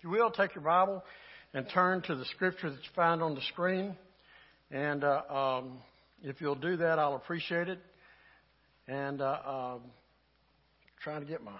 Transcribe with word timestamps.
If 0.00 0.04
you 0.04 0.10
will, 0.12 0.30
take 0.30 0.54
your 0.54 0.64
Bible 0.64 1.04
and 1.52 1.68
turn 1.74 2.00
to 2.06 2.14
the 2.14 2.24
scripture 2.24 2.70
that 2.70 2.76
you 2.76 2.90
find 2.96 3.22
on 3.22 3.34
the 3.34 3.42
screen. 3.52 3.94
And 4.70 5.04
uh, 5.04 5.20
um, 5.28 5.72
if 6.22 6.40
you'll 6.40 6.54
do 6.54 6.78
that, 6.78 6.98
I'll 6.98 7.16
appreciate 7.16 7.68
it. 7.68 7.78
And 8.88 9.20
uh, 9.20 9.74
um, 9.74 9.80
trying 11.04 11.20
to 11.20 11.26
get 11.26 11.44
my 11.44 11.58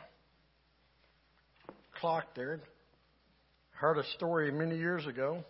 clock 2.01 2.35
there. 2.35 2.61
Heard 3.73 3.99
a 3.99 4.05
story 4.15 4.51
many 4.51 4.79
years 4.79 5.07
ago 5.07 5.45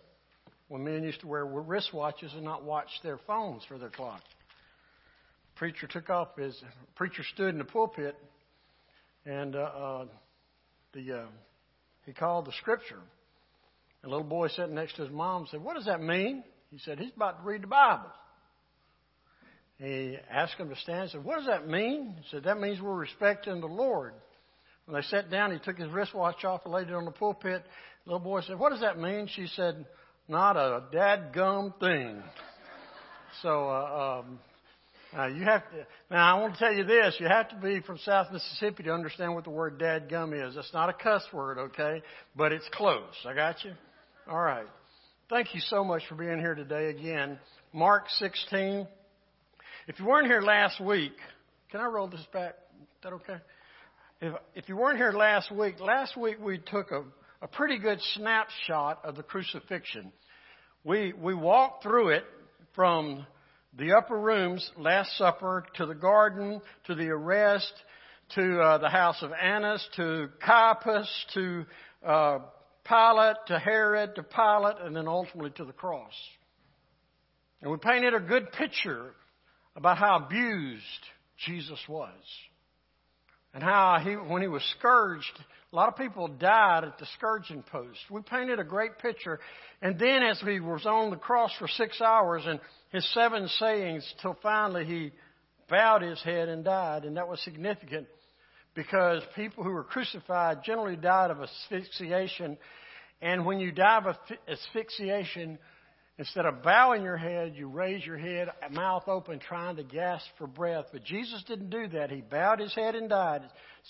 when 0.67 0.83
men 0.83 1.03
used 1.03 1.21
to 1.21 1.27
wear 1.27 1.45
wristwatches 1.45 2.33
and 2.33 2.43
not 2.43 2.65
watch 2.65 2.89
their 3.03 3.19
phones 3.25 3.63
for 3.69 3.77
their 3.77 3.89
clock. 3.89 4.21
Preacher 5.55 5.87
took 5.87 6.09
off 6.09 6.35
his 6.37 6.61
preacher 6.95 7.23
stood 7.35 7.53
in 7.53 7.57
the 7.57 7.63
pulpit 7.63 8.17
and 9.25 9.55
uh, 9.55 9.59
uh, 9.59 10.05
the 10.93 11.19
uh, 11.19 11.25
he 12.11 12.13
called 12.13 12.45
the 12.45 12.51
scripture. 12.59 12.99
A 14.03 14.09
little 14.09 14.25
boy 14.25 14.49
sitting 14.49 14.75
next 14.75 14.97
to 14.97 15.03
his 15.03 15.11
mom 15.11 15.47
said, 15.49 15.63
"What 15.63 15.75
does 15.75 15.85
that 15.85 16.01
mean?" 16.01 16.43
He 16.69 16.77
said, 16.79 16.99
"He's 16.99 17.13
about 17.15 17.39
to 17.39 17.43
read 17.45 17.63
the 17.63 17.67
Bible." 17.67 18.11
He 19.77 20.17
asked 20.29 20.55
him 20.55 20.67
to 20.67 20.75
stand. 20.75 21.03
and 21.03 21.11
said, 21.11 21.23
"What 21.23 21.37
does 21.37 21.47
that 21.47 21.69
mean?" 21.69 22.17
He 22.21 22.27
said, 22.29 22.43
"That 22.43 22.59
means 22.59 22.81
we're 22.81 22.97
respecting 22.97 23.61
the 23.61 23.67
Lord." 23.67 24.13
When 24.85 24.95
they 24.95 25.07
sat 25.07 25.29
down, 25.31 25.53
he 25.53 25.59
took 25.59 25.77
his 25.77 25.89
wristwatch 25.89 26.43
off 26.43 26.65
and 26.65 26.73
laid 26.73 26.89
it 26.89 26.93
on 26.93 27.05
the 27.05 27.11
pulpit. 27.11 27.63
The 28.03 28.11
little 28.11 28.19
boy 28.19 28.41
said, 28.41 28.59
"What 28.59 28.71
does 28.71 28.81
that 28.81 28.99
mean?" 28.99 29.27
She 29.27 29.47
said, 29.47 29.85
"Not 30.27 30.57
a 30.57 30.83
dadgum 30.91 31.79
thing." 31.79 32.21
So 33.41 33.69
uh, 33.69 34.19
um, 34.19 34.39
uh, 35.17 35.27
you 35.27 35.43
have 35.43 35.69
to, 35.71 35.85
now 36.09 36.37
I 36.37 36.41
want 36.41 36.53
to 36.53 36.59
tell 36.59 36.73
you 36.73 36.85
this, 36.85 37.15
you 37.19 37.27
have 37.27 37.49
to 37.49 37.55
be 37.57 37.81
from 37.81 37.97
South 37.99 38.31
Mississippi 38.31 38.83
to 38.83 38.93
understand 38.93 39.35
what 39.35 39.43
the 39.43 39.49
word 39.49 39.77
dad 39.77 40.09
gum 40.09 40.33
is. 40.33 40.55
It's 40.55 40.73
not 40.73 40.89
a 40.89 40.93
cuss 40.93 41.23
word, 41.33 41.57
okay? 41.57 42.01
But 42.35 42.53
it's 42.53 42.67
close. 42.73 43.13
I 43.27 43.33
got 43.33 43.63
you? 43.65 43.73
Alright. 44.29 44.67
Thank 45.29 45.53
you 45.53 45.61
so 45.61 45.83
much 45.83 46.03
for 46.07 46.15
being 46.15 46.39
here 46.39 46.55
today 46.55 46.89
again. 46.89 47.39
Mark 47.73 48.09
16. 48.09 48.87
If 49.87 49.99
you 49.99 50.05
weren't 50.05 50.27
here 50.27 50.41
last 50.41 50.79
week, 50.79 51.13
can 51.71 51.81
I 51.81 51.85
roll 51.85 52.07
this 52.07 52.25
back? 52.31 52.55
Is 52.81 52.87
that 53.03 53.13
okay? 53.13 53.37
If, 54.21 54.33
if 54.55 54.69
you 54.69 54.77
weren't 54.77 54.97
here 54.97 55.11
last 55.11 55.51
week, 55.51 55.79
last 55.79 56.15
week 56.15 56.37
we 56.39 56.59
took 56.59 56.91
a, 56.91 57.03
a 57.41 57.47
pretty 57.47 57.79
good 57.79 57.99
snapshot 58.13 59.03
of 59.03 59.15
the 59.15 59.23
crucifixion. 59.23 60.13
We, 60.83 61.13
we 61.13 61.33
walked 61.33 61.83
through 61.83 62.09
it 62.09 62.23
from 62.75 63.25
the 63.77 63.93
upper 63.93 64.17
rooms, 64.17 64.69
Last 64.77 65.17
Supper, 65.17 65.65
to 65.75 65.85
the 65.85 65.95
garden, 65.95 66.61
to 66.85 66.95
the 66.95 67.09
arrest, 67.09 67.71
to 68.35 68.59
uh, 68.59 68.77
the 68.79 68.89
house 68.89 69.21
of 69.21 69.31
Annas, 69.31 69.85
to 69.95 70.29
Caiaphas, 70.45 71.25
to 71.33 71.65
uh, 72.05 72.39
Pilate, 72.85 73.37
to 73.47 73.59
Herod, 73.59 74.15
to 74.15 74.23
Pilate, 74.23 74.77
and 74.81 74.95
then 74.95 75.07
ultimately 75.07 75.51
to 75.51 75.65
the 75.65 75.73
cross. 75.73 76.13
And 77.61 77.71
we 77.71 77.77
painted 77.77 78.13
a 78.13 78.19
good 78.19 78.51
picture 78.51 79.13
about 79.75 79.97
how 79.97 80.25
abused 80.25 80.83
Jesus 81.45 81.79
was. 81.87 82.09
And 83.53 83.61
how 83.61 83.99
he, 84.03 84.13
when 84.13 84.41
he 84.41 84.47
was 84.47 84.63
scourged, 84.79 85.31
a 85.71 85.75
lot 85.75 85.87
of 85.87 85.95
people 85.95 86.27
died 86.27 86.83
at 86.83 86.97
the 86.97 87.05
scourging 87.17 87.63
post. 87.63 87.99
We 88.09 88.21
painted 88.21 88.59
a 88.59 88.63
great 88.63 88.97
picture. 88.99 89.39
And 89.81 89.97
then 89.97 90.21
as 90.21 90.39
he 90.41 90.59
was 90.59 90.85
on 90.85 91.11
the 91.11 91.15
cross 91.15 91.51
for 91.57 91.67
six 91.69 92.01
hours 92.01 92.43
and 92.45 92.59
his 92.91 93.09
seven 93.13 93.47
sayings 93.47 94.13
till 94.21 94.37
finally 94.43 94.83
he 94.83 95.11
bowed 95.69 96.01
his 96.01 96.21
head 96.23 96.49
and 96.49 96.65
died. 96.65 97.05
And 97.05 97.15
that 97.15 97.29
was 97.29 97.41
significant 97.43 98.07
because 98.75 99.23
people 99.33 99.63
who 99.63 99.71
were 99.71 99.85
crucified 99.85 100.59
generally 100.65 100.97
died 100.97 101.31
of 101.31 101.39
asphyxiation. 101.39 102.57
And 103.21 103.45
when 103.45 103.61
you 103.61 103.71
die 103.71 104.01
of 104.05 104.17
asphyxiation, 104.49 105.57
instead 106.21 106.45
of 106.45 106.61
bowing 106.61 107.01
your 107.01 107.17
head, 107.17 107.55
you 107.55 107.67
raise 107.67 108.05
your 108.05 108.15
head, 108.15 108.47
mouth 108.69 109.07
open, 109.07 109.39
trying 109.39 109.75
to 109.75 109.83
gasp 109.83 110.27
for 110.37 110.45
breath. 110.45 110.85
But 110.93 111.03
Jesus 111.03 111.43
didn't 111.47 111.71
do 111.71 111.87
that. 111.87 112.11
He 112.11 112.21
bowed 112.21 112.59
his 112.59 112.75
head 112.75 112.93
and 112.93 113.09
died. 113.09 113.41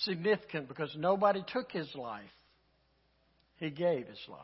Significant 0.05 0.69
because 0.69 0.95
nobody 0.97 1.43
took 1.51 1.69
his 1.73 1.93
life. 1.93 2.23
He 3.57 3.69
gave 3.69 4.07
his 4.07 4.25
life. 4.29 4.39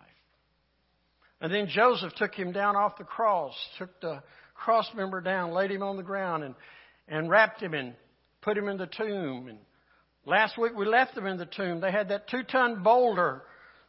And 1.40 1.50
then 1.50 1.70
Joseph 1.70 2.12
took 2.18 2.36
him 2.36 2.52
down 2.52 2.76
off 2.76 2.98
the 2.98 3.06
cross, 3.06 3.54
took 3.78 4.02
the 4.02 4.22
cross 4.54 4.90
member 4.94 5.22
down, 5.22 5.54
laid 5.54 5.72
him 5.72 5.82
on 5.82 5.96
the 5.96 6.04
ground, 6.04 6.44
and, 6.44 6.56
and 7.08 7.30
wrapped 7.30 7.64
him 7.64 7.74
and 7.74 7.94
put 8.42 8.58
him 8.58 8.68
in 8.68 8.76
the 8.76 8.88
tomb. 8.88 9.48
And 9.48 9.60
last 10.26 10.58
week 10.58 10.74
we 10.76 10.86
left 10.86 11.16
them 11.16 11.26
in 11.26 11.38
the 11.38 11.46
tomb. 11.46 11.80
They 11.80 11.94
had 11.94 12.10
that 12.10 12.28
two 12.28 12.44
ton 12.44 12.84
boulder 12.84 13.44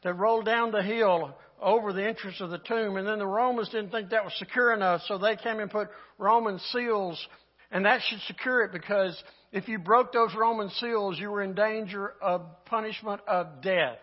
that 0.05 0.15
rolled 0.15 0.45
down 0.45 0.71
the 0.71 0.85
hill 0.85 1.35
over 1.61 1.93
the 1.93 2.07
entrance 2.07 2.41
of 2.41 2.51
the 2.51 2.59
tomb. 2.59 2.97
And 2.97 3.07
then 3.07 3.19
the 3.19 3.27
Romans 3.27 3.69
didn't 3.69 3.91
think 3.91 4.11
that 4.11 4.25
was 4.25 4.35
secure 4.39 4.73
enough, 4.73 5.03
so 5.07 5.19
they 5.19 5.37
came 5.37 5.61
and 5.61 5.71
put 5.71 5.89
Roman 6.19 6.59
seals, 6.73 7.25
and 7.71 7.85
that 7.85 8.01
should 8.09 8.21
secure 8.21 8.63
it 8.63 8.73
because 8.73 9.21
if 9.53 9.69
you 9.69 9.79
broke 9.79 10.13
those 10.13 10.35
Roman 10.35 10.71
seals, 10.71 11.19
you 11.19 11.31
were 11.31 11.43
in 11.43 11.55
danger 11.55 12.15
of 12.21 12.65
punishment 12.67 13.21
of 13.27 13.63
death. 13.63 13.99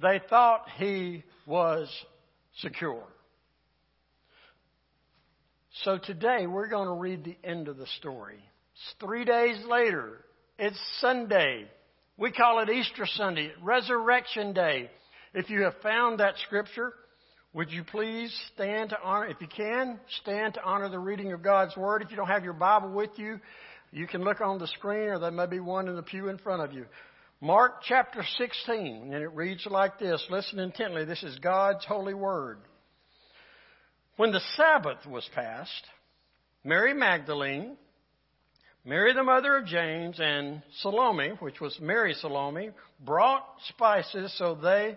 They 0.00 0.20
thought 0.28 0.66
he 0.76 1.24
was 1.46 1.88
secure. 2.58 3.04
So 5.82 5.98
today 5.98 6.46
we're 6.46 6.68
going 6.68 6.86
to 6.86 6.94
read 6.94 7.24
the 7.24 7.36
end 7.42 7.68
of 7.68 7.76
the 7.76 7.86
story. 7.98 8.38
It's 8.74 8.94
three 9.00 9.24
days 9.24 9.56
later. 9.68 10.24
It's 10.58 10.78
Sunday. 11.00 11.66
We 12.16 12.30
call 12.30 12.60
it 12.60 12.70
Easter 12.70 13.06
Sunday, 13.06 13.52
Resurrection 13.60 14.52
Day. 14.52 14.90
If 15.34 15.50
you 15.50 15.62
have 15.62 15.74
found 15.82 16.20
that 16.20 16.34
scripture, 16.46 16.92
would 17.52 17.70
you 17.72 17.82
please 17.82 18.32
stand 18.54 18.90
to 18.90 19.02
honor, 19.02 19.26
if 19.26 19.40
you 19.40 19.48
can, 19.48 19.98
stand 20.22 20.54
to 20.54 20.62
honor 20.64 20.88
the 20.88 20.98
reading 20.98 21.32
of 21.32 21.42
God's 21.42 21.76
Word. 21.76 22.02
If 22.02 22.12
you 22.12 22.16
don't 22.16 22.28
have 22.28 22.44
your 22.44 22.52
Bible 22.52 22.90
with 22.90 23.10
you, 23.16 23.40
you 23.90 24.06
can 24.06 24.22
look 24.22 24.40
on 24.40 24.58
the 24.58 24.68
screen 24.68 25.08
or 25.08 25.18
there 25.18 25.32
may 25.32 25.46
be 25.46 25.58
one 25.58 25.88
in 25.88 25.96
the 25.96 26.02
pew 26.02 26.28
in 26.28 26.38
front 26.38 26.62
of 26.62 26.72
you. 26.72 26.86
Mark 27.40 27.82
chapter 27.82 28.24
16, 28.38 29.12
and 29.12 29.22
it 29.22 29.32
reads 29.34 29.66
like 29.66 29.98
this. 29.98 30.24
Listen 30.30 30.60
intently. 30.60 31.04
This 31.04 31.24
is 31.24 31.36
God's 31.40 31.84
holy 31.84 32.14
word. 32.14 32.58
When 34.16 34.30
the 34.30 34.40
Sabbath 34.56 35.04
was 35.04 35.28
past, 35.34 35.84
Mary 36.62 36.94
Magdalene, 36.94 37.76
Mary 38.84 39.12
the 39.12 39.24
mother 39.24 39.56
of 39.56 39.66
James, 39.66 40.16
and 40.20 40.62
Salome, 40.80 41.32
which 41.40 41.60
was 41.60 41.76
Mary 41.80 42.14
Salome, 42.14 42.70
brought 43.04 43.44
spices 43.68 44.32
so 44.38 44.54
they 44.54 44.96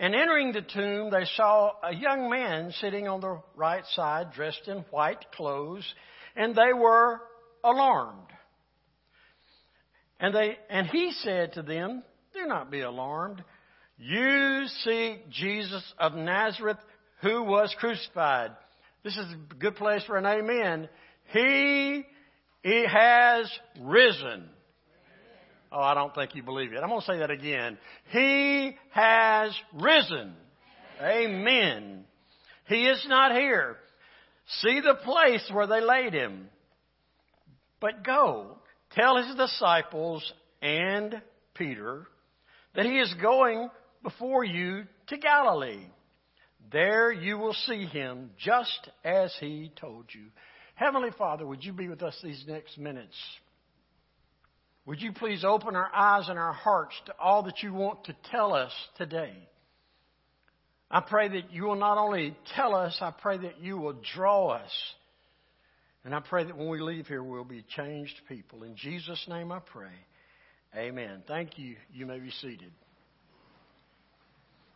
And 0.00 0.14
entering 0.14 0.52
the 0.52 0.62
tomb, 0.62 1.10
they 1.10 1.26
saw 1.36 1.72
a 1.84 1.94
young 1.94 2.30
man 2.30 2.72
sitting 2.80 3.06
on 3.06 3.20
the 3.20 3.38
right 3.54 3.84
side, 3.94 4.32
dressed 4.32 4.66
in 4.66 4.78
white 4.90 5.26
clothes, 5.32 5.84
and 6.34 6.54
they 6.54 6.72
were 6.72 7.20
alarmed. 7.62 8.28
And 10.18 10.34
they, 10.34 10.56
and 10.70 10.86
he 10.86 11.12
said 11.20 11.52
to 11.52 11.62
them, 11.62 12.02
do 12.32 12.46
not 12.46 12.70
be 12.70 12.80
alarmed. 12.80 13.44
You 13.98 14.64
seek 14.84 15.28
Jesus 15.28 15.84
of 15.98 16.14
Nazareth 16.14 16.78
who 17.20 17.42
was 17.42 17.74
crucified. 17.78 18.52
This 19.04 19.18
is 19.18 19.26
a 19.32 19.54
good 19.54 19.76
place 19.76 20.02
for 20.04 20.16
an 20.16 20.24
amen. 20.24 20.88
He 21.32 22.06
he 22.62 22.86
has 22.86 23.50
risen. 23.80 24.48
Oh, 25.72 25.80
I 25.80 25.94
don't 25.94 26.14
think 26.14 26.34
you 26.34 26.42
believe 26.42 26.72
it. 26.72 26.80
I'm 26.82 26.88
going 26.88 27.00
to 27.00 27.06
say 27.06 27.18
that 27.18 27.30
again. 27.30 27.78
He 28.10 28.76
has 28.90 29.54
risen. 29.74 30.34
Amen. 31.00 32.04
He 32.66 32.86
is 32.86 33.04
not 33.08 33.32
here. 33.32 33.76
See 34.62 34.80
the 34.80 34.96
place 35.04 35.48
where 35.52 35.66
they 35.66 35.80
laid 35.80 36.12
him. 36.12 36.48
But 37.80 38.04
go, 38.04 38.58
tell 38.92 39.16
his 39.16 39.34
disciples 39.36 40.32
and 40.60 41.22
Peter 41.54 42.06
that 42.74 42.84
he 42.84 42.98
is 42.98 43.14
going 43.22 43.70
before 44.02 44.44
you 44.44 44.84
to 45.08 45.16
Galilee. 45.18 45.86
There 46.72 47.10
you 47.10 47.38
will 47.38 47.54
see 47.54 47.86
him 47.86 48.30
just 48.38 48.90
as 49.04 49.34
he 49.40 49.72
told 49.80 50.06
you. 50.12 50.26
Heavenly 50.74 51.10
Father, 51.16 51.46
would 51.46 51.64
you 51.64 51.72
be 51.72 51.88
with 51.88 52.02
us 52.02 52.18
these 52.22 52.44
next 52.46 52.78
minutes? 52.78 53.14
Would 54.90 55.00
you 55.00 55.12
please 55.12 55.44
open 55.44 55.76
our 55.76 55.88
eyes 55.94 56.28
and 56.28 56.36
our 56.36 56.52
hearts 56.52 56.96
to 57.06 57.14
all 57.16 57.44
that 57.44 57.62
you 57.62 57.72
want 57.72 58.06
to 58.06 58.16
tell 58.32 58.52
us 58.52 58.72
today? 58.98 59.32
I 60.90 60.98
pray 60.98 61.28
that 61.28 61.52
you 61.52 61.62
will 61.62 61.76
not 61.76 61.96
only 61.96 62.36
tell 62.56 62.74
us, 62.74 62.98
I 63.00 63.12
pray 63.12 63.38
that 63.38 63.60
you 63.60 63.78
will 63.78 63.94
draw 64.16 64.48
us. 64.48 64.72
And 66.04 66.12
I 66.12 66.18
pray 66.18 66.42
that 66.42 66.56
when 66.56 66.68
we 66.68 66.80
leave 66.80 67.06
here, 67.06 67.22
we'll 67.22 67.44
be 67.44 67.64
changed 67.76 68.14
people. 68.28 68.64
In 68.64 68.74
Jesus' 68.74 69.24
name 69.28 69.52
I 69.52 69.60
pray. 69.60 69.92
Amen. 70.76 71.22
Thank 71.28 71.56
you. 71.56 71.76
You 71.92 72.06
may 72.06 72.18
be 72.18 72.32
seated. 72.42 72.72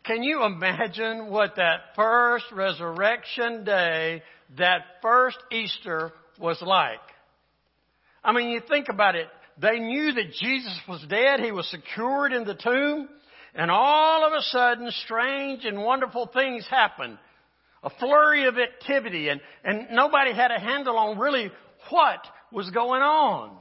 Can 0.04 0.22
you 0.22 0.44
imagine 0.44 1.26
what 1.28 1.56
that 1.56 1.80
first 1.96 2.44
resurrection 2.52 3.64
day, 3.64 4.22
that 4.58 4.82
first 5.02 5.38
Easter 5.50 6.12
was 6.38 6.62
like? 6.62 7.00
I 8.22 8.32
mean, 8.32 8.50
you 8.50 8.60
think 8.68 8.86
about 8.88 9.16
it. 9.16 9.26
They 9.60 9.78
knew 9.78 10.12
that 10.12 10.32
Jesus 10.40 10.78
was 10.88 11.04
dead. 11.08 11.40
He 11.40 11.52
was 11.52 11.68
secured 11.70 12.32
in 12.32 12.44
the 12.44 12.54
tomb. 12.54 13.08
And 13.54 13.70
all 13.70 14.26
of 14.26 14.32
a 14.32 14.42
sudden, 14.42 14.90
strange 15.04 15.64
and 15.64 15.82
wonderful 15.82 16.28
things 16.32 16.66
happened. 16.68 17.18
A 17.82 17.90
flurry 18.00 18.46
of 18.46 18.56
activity 18.58 19.28
and, 19.28 19.40
and 19.62 19.88
nobody 19.92 20.34
had 20.34 20.50
a 20.50 20.58
handle 20.58 20.96
on 20.96 21.18
really 21.18 21.52
what 21.90 22.26
was 22.50 22.70
going 22.70 23.02
on. 23.02 23.56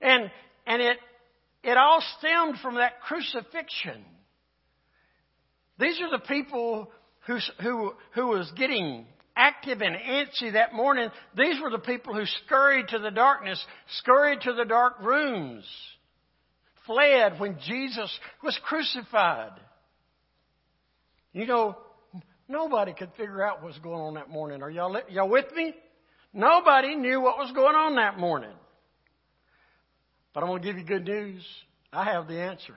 And, 0.00 0.30
and 0.66 0.82
it, 0.82 0.96
it 1.62 1.76
all 1.76 2.02
stemmed 2.18 2.58
from 2.60 2.76
that 2.76 3.00
crucifixion. 3.00 4.04
These 5.78 6.00
are 6.00 6.10
the 6.10 6.24
people 6.24 6.90
who, 7.26 7.38
who, 7.62 7.92
who 8.14 8.26
was 8.28 8.50
getting 8.56 9.06
active 9.36 9.80
and 9.80 9.96
antsy 9.96 10.52
that 10.52 10.74
morning. 10.74 11.10
These 11.36 11.60
were 11.60 11.70
the 11.70 11.78
people 11.78 12.14
who 12.14 12.24
scurried 12.44 12.88
to 12.88 12.98
the 12.98 13.10
darkness, 13.10 13.64
scurried 13.98 14.42
to 14.42 14.52
the 14.52 14.64
dark 14.64 15.00
rooms 15.00 15.64
fled 16.86 17.38
when 17.40 17.58
Jesus 17.66 18.10
was 18.42 18.58
crucified. 18.64 19.52
You 21.32 21.46
know, 21.46 21.76
nobody 22.48 22.92
could 22.92 23.10
figure 23.16 23.42
out 23.42 23.62
what 23.62 23.72
was 23.72 23.78
going 23.78 24.00
on 24.00 24.14
that 24.14 24.30
morning. 24.30 24.62
Are 24.62 24.70
y'all, 24.70 24.96
y'all 25.08 25.28
with 25.28 25.50
me? 25.54 25.74
Nobody 26.32 26.94
knew 26.94 27.20
what 27.20 27.38
was 27.38 27.52
going 27.52 27.74
on 27.74 27.96
that 27.96 28.18
morning. 28.18 28.52
But 30.32 30.42
I'm 30.42 30.48
going 30.48 30.62
to 30.62 30.68
give 30.68 30.78
you 30.78 30.84
good 30.84 31.06
news. 31.06 31.44
I 31.92 32.04
have 32.04 32.26
the 32.26 32.40
answer. 32.40 32.74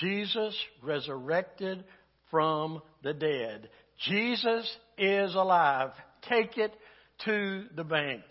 Jesus 0.00 0.54
resurrected 0.82 1.84
from 2.30 2.82
the 3.02 3.14
dead. 3.14 3.70
Jesus 4.06 4.76
is 4.96 5.34
alive. 5.34 5.90
Take 6.28 6.58
it 6.58 6.72
to 7.24 7.64
the 7.74 7.84
bank. 7.84 8.22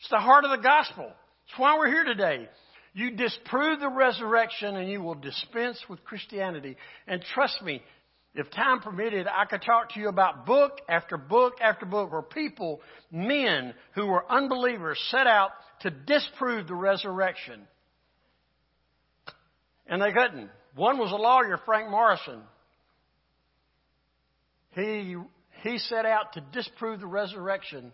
It's 0.00 0.10
the 0.10 0.18
heart 0.18 0.44
of 0.44 0.50
the 0.50 0.62
gospel. 0.62 1.10
It's 1.48 1.58
why 1.58 1.76
we're 1.78 1.88
here 1.88 2.04
today. 2.04 2.48
You 2.94 3.12
disprove 3.12 3.80
the 3.80 3.88
resurrection 3.88 4.76
and 4.76 4.90
you 4.90 5.00
will 5.00 5.14
dispense 5.14 5.78
with 5.88 6.04
Christianity. 6.04 6.76
And 7.06 7.22
trust 7.34 7.62
me, 7.62 7.82
if 8.34 8.50
time 8.50 8.80
permitted, 8.80 9.26
I 9.26 9.44
could 9.44 9.62
talk 9.62 9.90
to 9.94 10.00
you 10.00 10.08
about 10.08 10.46
book 10.46 10.78
after 10.88 11.16
book 11.16 11.54
after 11.60 11.84
book 11.84 12.12
where 12.12 12.22
people, 12.22 12.80
men 13.10 13.74
who 13.94 14.06
were 14.06 14.30
unbelievers, 14.30 14.98
set 15.10 15.26
out 15.26 15.50
to 15.80 15.90
disprove 15.90 16.66
the 16.66 16.74
resurrection. 16.74 17.60
And 19.86 20.00
they 20.00 20.12
couldn't. 20.12 20.48
One 20.74 20.98
was 20.98 21.12
a 21.12 21.16
lawyer, 21.16 21.60
Frank 21.64 21.90
Morison. 21.90 22.40
He, 24.74 25.16
he 25.62 25.78
set 25.78 26.06
out 26.06 26.32
to 26.34 26.40
disprove 26.52 27.00
the 27.00 27.06
resurrection 27.06 27.92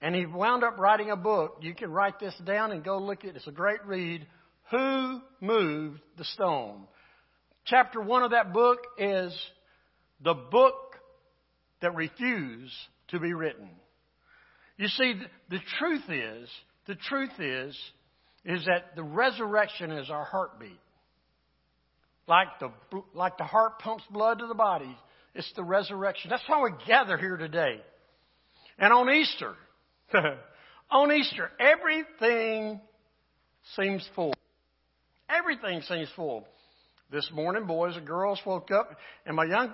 and 0.00 0.14
he 0.14 0.26
wound 0.26 0.64
up 0.64 0.78
writing 0.78 1.10
a 1.10 1.16
book. 1.16 1.58
You 1.62 1.74
can 1.74 1.90
write 1.90 2.18
this 2.18 2.34
down 2.44 2.72
and 2.72 2.84
go 2.84 2.98
look 2.98 3.24
at 3.24 3.30
it. 3.30 3.36
It's 3.36 3.46
a 3.46 3.52
great 3.52 3.84
read. 3.86 4.26
Who 4.70 5.20
moved 5.40 6.00
the 6.18 6.24
stone? 6.24 6.86
Chapter 7.64 8.00
one 8.00 8.22
of 8.22 8.32
that 8.32 8.52
book 8.52 8.78
is 8.98 9.34
the 10.22 10.34
book 10.34 10.74
that 11.80 11.94
refused 11.94 12.74
to 13.08 13.18
be 13.18 13.32
written. 13.32 13.70
You 14.76 14.88
see, 14.88 15.14
the 15.48 15.60
truth 15.78 16.04
is, 16.08 16.48
the 16.86 16.96
truth 16.96 17.38
is, 17.38 17.78
is 18.44 18.64
that 18.66 18.96
the 18.96 19.02
resurrection 19.02 19.90
is 19.90 20.10
our 20.10 20.24
heartbeat. 20.24 20.80
Like 22.26 22.48
the, 22.60 22.70
like 23.14 23.38
the 23.38 23.44
heart 23.44 23.78
pumps 23.78 24.04
blood 24.10 24.40
to 24.40 24.46
the 24.46 24.54
body, 24.54 24.96
it's 25.34 25.52
the 25.56 25.64
resurrection. 25.64 26.30
That's 26.30 26.42
why 26.46 26.62
we 26.62 26.70
gather 26.86 27.16
here 27.16 27.36
today. 27.36 27.80
And 28.78 28.92
on 28.92 29.10
Easter, 29.10 29.54
on 30.90 31.12
Easter, 31.12 31.50
everything 31.58 32.80
seems 33.76 34.08
full. 34.14 34.34
Everything 35.28 35.82
seems 35.82 36.08
full. 36.14 36.46
This 37.10 37.28
morning, 37.32 37.66
boys 37.66 37.96
and 37.96 38.06
girls 38.06 38.40
woke 38.44 38.70
up, 38.70 38.96
and 39.26 39.36
my 39.36 39.44
young, 39.44 39.72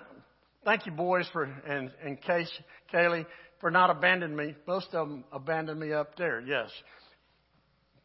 thank 0.65 0.85
you, 0.85 0.93
boys, 0.93 1.27
for 1.33 1.45
and 1.45 1.91
and 2.05 2.21
Case, 2.21 2.51
Kaylee, 2.93 3.25
for 3.61 3.71
not 3.71 3.89
abandoning 3.89 4.37
me. 4.37 4.55
Most 4.67 4.89
of 4.93 5.09
them 5.09 5.25
abandoned 5.33 5.81
me 5.81 5.93
up 5.93 6.17
there. 6.17 6.41
Yes. 6.41 6.71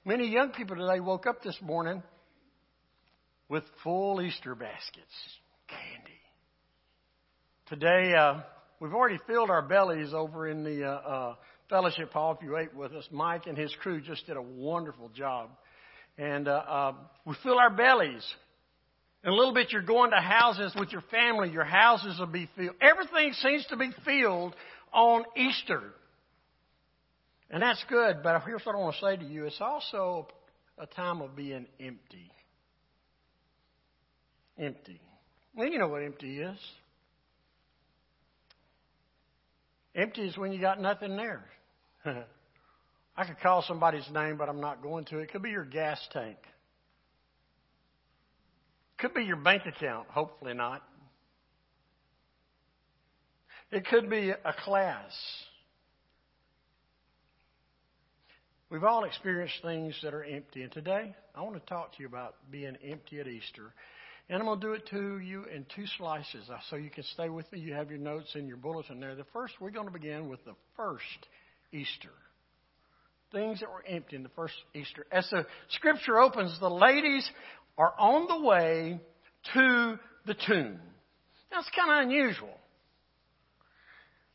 Many 0.06 0.28
young 0.28 0.52
people 0.52 0.76
today 0.76 1.00
woke 1.00 1.26
up 1.26 1.42
this 1.42 1.58
morning 1.62 2.04
with 3.50 3.64
full 3.84 4.22
Easter 4.22 4.56
baskets, 4.56 5.14
candy. 5.68 6.16
Today, 7.68 8.14
uh, 8.14 8.42
we've 8.80 8.94
already 8.94 9.18
filled 9.26 9.50
our 9.50 9.64
bellies 9.64 10.14
over 10.14 10.48
in 10.48 10.64
the 10.64 10.84
uh, 10.84 10.88
uh, 10.88 11.36
fellowship 11.68 12.14
hall 12.14 12.38
if 12.40 12.46
you 12.46 12.56
ate 12.58 12.76
with 12.76 12.94
us. 12.94 13.08
Mike 13.10 13.48
and 13.48 13.58
his 13.58 13.74
crew 13.82 14.00
just 14.00 14.28
did 14.28 14.38
a 14.38 14.42
wonderful 14.42 15.10
job. 15.10 15.50
And 16.16 16.48
uh, 16.48 16.52
uh, 16.52 16.94
we 17.26 17.34
fill 17.42 17.58
our 17.58 17.72
bellies. 17.72 18.24
In 19.24 19.32
a 19.32 19.34
little 19.34 19.56
bit, 19.56 19.72
you're 19.72 19.82
going 19.82 20.12
to 20.12 20.18
houses 20.18 20.76
with 20.78 20.92
your 20.92 21.02
family. 21.10 21.50
Your 21.50 21.64
houses 21.64 22.20
will 22.20 22.28
be 22.28 22.48
filled. 22.56 22.76
Everything 22.80 23.34
seems 23.34 23.66
to 23.72 23.78
be 23.78 23.90
filled 24.06 24.56
on 24.94 25.24
Easter. 25.36 25.82
And 27.50 27.64
that's 27.64 27.84
good, 27.90 28.18
but 28.22 28.44
here's 28.44 28.64
what 28.64 28.76
I 28.76 28.78
want 28.78 28.96
to 28.98 29.02
say 29.02 29.18
to 29.18 29.26
you. 29.26 29.46
It's 29.46 29.60
also 29.60 30.28
a 30.78 30.86
time 30.86 31.20
of 31.22 31.36
being 31.36 31.66
empty. 31.80 32.32
Empty. 34.56 35.02
Well, 35.56 35.68
you 35.68 35.80
know 35.80 35.88
what 35.88 36.04
empty 36.04 36.42
is. 36.42 36.60
Empty 39.96 40.28
is 40.28 40.38
when 40.38 40.52
you 40.52 40.60
got 40.60 40.82
nothing 40.82 41.16
there. 41.16 41.46
I 43.18 43.26
could 43.26 43.40
call 43.40 43.64
somebody's 43.66 44.08
name, 44.12 44.36
but 44.38 44.50
I'm 44.50 44.60
not 44.60 44.84
going 44.84 45.06
to. 45.06 45.20
It 45.20 45.32
could 45.32 45.42
be 45.42 45.52
your 45.52 45.64
gas 45.64 46.00
tank. 46.12 46.38
Could 48.98 49.14
be 49.14 49.24
your 49.24 49.38
bank 49.38 49.64
account, 49.66 50.10
hopefully 50.10 50.54
not. 50.54 50.84
It 53.72 53.86
could 53.88 54.10
be 54.10 54.30
a 54.30 54.54
class. 54.64 55.12
We've 58.70 58.84
all 58.84 59.06
experienced 59.06 59.56
things 59.64 59.98
that 60.04 60.14
are 60.14 60.24
empty. 60.24 60.64
And 60.64 60.72
today, 60.72 61.16
I 61.34 61.42
want 61.42 61.56
to 61.56 61.66
talk 61.66 61.96
to 61.96 62.02
you 62.02 62.08
about 62.08 62.36
being 62.52 62.76
empty 62.84 63.20
at 63.20 63.28
Easter. 63.28 63.74
And 64.28 64.40
I'm 64.40 64.46
going 64.46 64.60
to 64.60 64.68
do 64.68 64.74
it 64.74 64.88
to 64.90 65.20
you 65.20 65.44
in 65.54 65.66
two 65.76 65.86
slices 65.98 66.50
uh, 66.52 66.58
so 66.70 66.78
you 66.78 66.90
can 66.90 67.04
stay 67.14 67.30
with 67.30 67.52
me. 67.52 67.60
You 67.60 67.74
have 67.74 67.92
your 67.92 68.00
notes 68.00 68.32
in 68.34 68.48
your 68.48 68.58
bulletin 68.58 69.00
there. 69.00 69.16
The 69.16 69.26
first, 69.32 69.54
we're 69.60 69.70
going 69.70 69.86
to 69.86 69.94
begin 69.94 70.30
with 70.30 70.44
the 70.46 70.56
first 70.76 71.04
Easter. 71.72 72.10
Things 73.32 73.60
that 73.60 73.70
were 73.70 73.84
empty 73.88 74.16
in 74.16 74.24
the 74.24 74.30
first 74.30 74.56
Easter. 74.74 75.06
As 75.12 75.30
the 75.30 75.46
scripture 75.70 76.18
opens, 76.18 76.60
the 76.60 76.70
ladies 76.70 77.30
are 77.78 77.94
on 78.00 78.28
the 78.28 78.48
way 78.48 79.00
to 79.54 80.00
the 80.26 80.36
tomb. 80.48 80.80
That's 81.52 81.70
kind 81.76 81.92
of 81.92 82.10
unusual. 82.10 82.58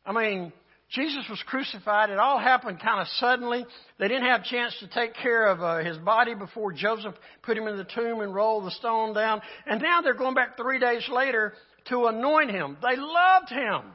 I 0.07 0.13
mean, 0.13 0.53
Jesus 0.91 1.25
was 1.31 1.41
crucified. 1.47 2.11
It 2.11 2.19
all 2.19 2.39
happened 2.39 2.81
kind 2.81 3.01
of 3.01 3.07
suddenly. 3.19 3.65
They 3.99 4.09
didn't 4.09 4.29
have 4.29 4.41
a 4.41 4.45
chance 4.45 4.77
to 4.81 4.89
take 4.89 5.15
care 5.15 5.47
of 5.47 5.63
uh, 5.63 5.79
his 5.85 5.97
body 5.99 6.35
before 6.35 6.73
Joseph 6.73 7.15
put 7.43 7.57
him 7.57 7.69
in 7.69 7.77
the 7.77 7.85
tomb 7.85 8.21
and 8.21 8.35
rolled 8.35 8.65
the 8.65 8.73
stone 8.73 9.15
down. 9.15 9.41
And 9.67 9.81
now 9.81 10.01
they're 10.01 10.15
going 10.15 10.35
back 10.35 10.57
three 10.57 10.81
days 10.81 11.09
later 11.09 11.53
to 11.91 12.07
anoint 12.07 12.51
him. 12.51 12.77
They 12.83 12.97
loved 12.97 13.51
him. 13.51 13.93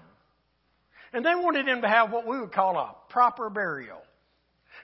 And 1.12 1.26
they 1.26 1.36
wanted 1.36 1.68
him 1.68 1.82
to 1.82 1.88
have 1.88 2.12
what 2.12 2.26
we 2.26 2.40
would 2.40 2.54
call 2.54 2.78
a 2.78 2.96
proper 3.10 3.50
burial. 3.50 4.02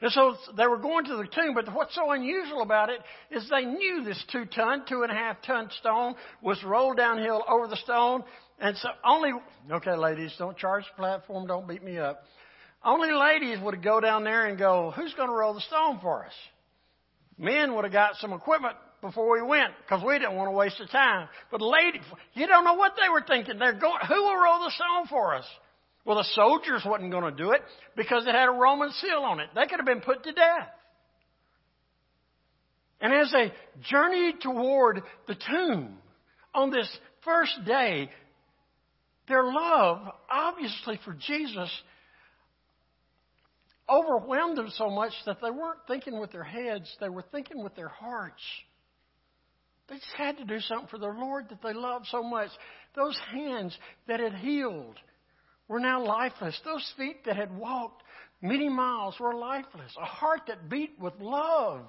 And 0.02 0.12
so 0.12 0.36
they 0.58 0.66
were 0.66 0.78
going 0.78 1.06
to 1.06 1.16
the 1.18 1.28
tomb, 1.28 1.54
but 1.54 1.72
what's 1.74 1.94
so 1.94 2.12
unusual 2.12 2.62
about 2.62 2.90
it 2.90 3.00
is 3.30 3.48
they 3.50 3.66
knew 3.66 4.04
this 4.04 4.22
two 4.32 4.46
ton, 4.46 4.84
two 4.90 5.04
and 5.04 5.12
a 5.12 5.16
half 5.16 5.38
ton 5.46 5.70
stone 5.80 6.16
was 6.42 6.62
rolled 6.64 6.98
downhill 6.98 7.44
over 7.48 7.68
the 7.68 7.78
stone. 7.78 8.24
And 8.62 8.78
so 8.78 8.90
only, 9.04 9.32
okay, 9.72 9.96
ladies, 9.96 10.34
don't 10.38 10.56
charge 10.56 10.84
the 10.86 10.96
platform, 10.96 11.48
don't 11.48 11.68
beat 11.68 11.84
me 11.84 11.98
up. 11.98 12.24
Only 12.84 13.12
ladies 13.12 13.58
would 13.62 13.74
have 13.74 13.84
go 13.84 14.00
down 14.00 14.24
there 14.24 14.46
and 14.46 14.58
go, 14.58 14.94
who's 14.96 15.14
going 15.16 15.30
to 15.30 15.36
roll 15.36 15.56
the 15.56 15.62
stone 15.62 16.00
for 16.00 16.26
us? 16.26 16.34
Men 17.40 17.76
would 17.76 17.86
have 17.86 17.94
got 17.94 18.16
some 18.18 18.34
equipment 18.34 18.76
before 19.02 19.32
we 19.34 19.42
went 19.42 19.72
because 19.84 20.04
we 20.06 20.18
didn't 20.20 20.36
want 20.36 20.48
to 20.48 20.56
waste 20.56 20.78
the 20.78 20.86
time. 20.86 21.28
But 21.50 21.62
ladies, 21.62 22.04
you 22.34 22.46
don't 22.46 22.64
know 22.64 22.76
what 22.76 22.94
they 23.02 23.10
were 23.10 23.24
thinking. 23.28 23.58
They're 23.58 23.74
going, 23.74 24.00
who 24.08 24.16
will 24.16 24.36
roll 24.36 24.60
the 24.64 24.72
stone 24.72 25.08
for 25.10 25.36
us? 25.36 25.46
Well, 26.06 26.18
the 26.18 26.28
soldiers 26.36 26.84
wasn't 26.86 27.12
going 27.12 27.36
to 27.36 27.44
do 27.44 27.52
it 27.52 27.62
because 27.96 28.26
it 28.28 28.36
had 28.36 28.48
a 28.48 28.52
Roman 28.52 28.92
seal 28.92 29.24
on 29.24 29.40
it. 29.40 29.50
They 29.56 29.66
could 29.66 29.80
have 29.80 29.86
been 29.86 30.02
put 30.02 30.24
to 30.24 30.32
death. 30.32 30.70
And 33.00 33.12
as 33.12 33.32
they 33.32 33.52
journeyed 33.90 34.42
toward 34.42 35.02
the 35.28 35.36
tomb 35.36 35.98
on 36.54 36.70
this 36.70 36.88
first 37.24 37.54
day, 37.66 38.10
their 39.32 39.46
love, 39.46 40.00
obviously 40.30 41.00
for 41.06 41.14
Jesus, 41.14 41.72
overwhelmed 43.90 44.58
them 44.58 44.70
so 44.76 44.90
much 44.90 45.14
that 45.26 45.38
they 45.42 45.50
weren't 45.50 45.80
thinking 45.88 46.20
with 46.20 46.32
their 46.32 46.44
heads, 46.44 46.94
they 47.00 47.08
were 47.08 47.24
thinking 47.32 47.64
with 47.64 47.74
their 47.76 47.88
hearts. 47.88 48.42
They 49.88 49.96
just 49.96 50.16
had 50.18 50.38
to 50.38 50.46
do 50.46 50.60
something 50.60 50.90
for 50.90 51.00
their 51.00 51.14
Lord 51.14 51.46
that 51.50 51.62
they 51.64 51.74
loved 51.74 52.08
so 52.08 52.22
much. 52.22 52.50
Those 52.96 53.18
hands 53.34 53.78
that 54.08 54.20
had 54.20 54.36
healed 54.36 54.98
were 55.68 55.80
now 55.80 56.06
lifeless. 56.06 56.60
Those 56.66 56.94
feet 56.98 57.24
that 57.26 57.38
had 57.38 57.58
walked 57.58 58.04
many 58.42 58.68
miles 58.68 59.16
were 59.18 59.34
lifeless. 59.34 59.94
A 60.02 60.06
heart 60.06 60.42
that 60.48 60.70
beat 60.70 60.96
with 61.00 61.14
love, 61.20 61.86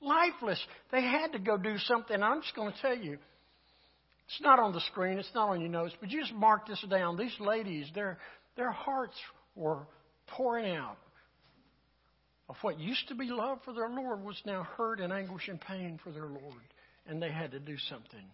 lifeless. 0.00 0.64
They 0.92 1.02
had 1.02 1.32
to 1.32 1.40
go 1.40 1.56
do 1.56 1.76
something. 1.78 2.22
I'm 2.22 2.42
just 2.42 2.54
going 2.54 2.72
to 2.72 2.80
tell 2.80 2.96
you. 2.96 3.18
It's 4.32 4.40
not 4.40 4.58
on 4.58 4.72
the 4.72 4.80
screen. 4.80 5.18
It's 5.18 5.30
not 5.34 5.50
on 5.50 5.60
your 5.60 5.68
notes. 5.68 5.94
But 6.00 6.10
you 6.10 6.20
just 6.20 6.32
mark 6.32 6.66
this 6.66 6.82
down. 6.88 7.18
These 7.18 7.36
ladies, 7.38 7.90
their 7.94 8.18
their 8.56 8.70
hearts 8.70 9.16
were 9.54 9.86
pouring 10.26 10.74
out 10.74 10.96
of 12.48 12.56
what 12.62 12.80
used 12.80 13.08
to 13.08 13.14
be 13.14 13.26
love 13.26 13.58
for 13.64 13.74
their 13.74 13.90
Lord 13.90 14.24
was 14.24 14.40
now 14.46 14.62
hurt 14.76 15.00
and 15.00 15.12
anguish 15.12 15.48
and 15.48 15.60
pain 15.60 16.00
for 16.02 16.10
their 16.12 16.26
Lord. 16.26 16.62
And 17.06 17.20
they 17.20 17.30
had 17.30 17.50
to 17.50 17.60
do 17.60 17.76
something. 17.90 18.24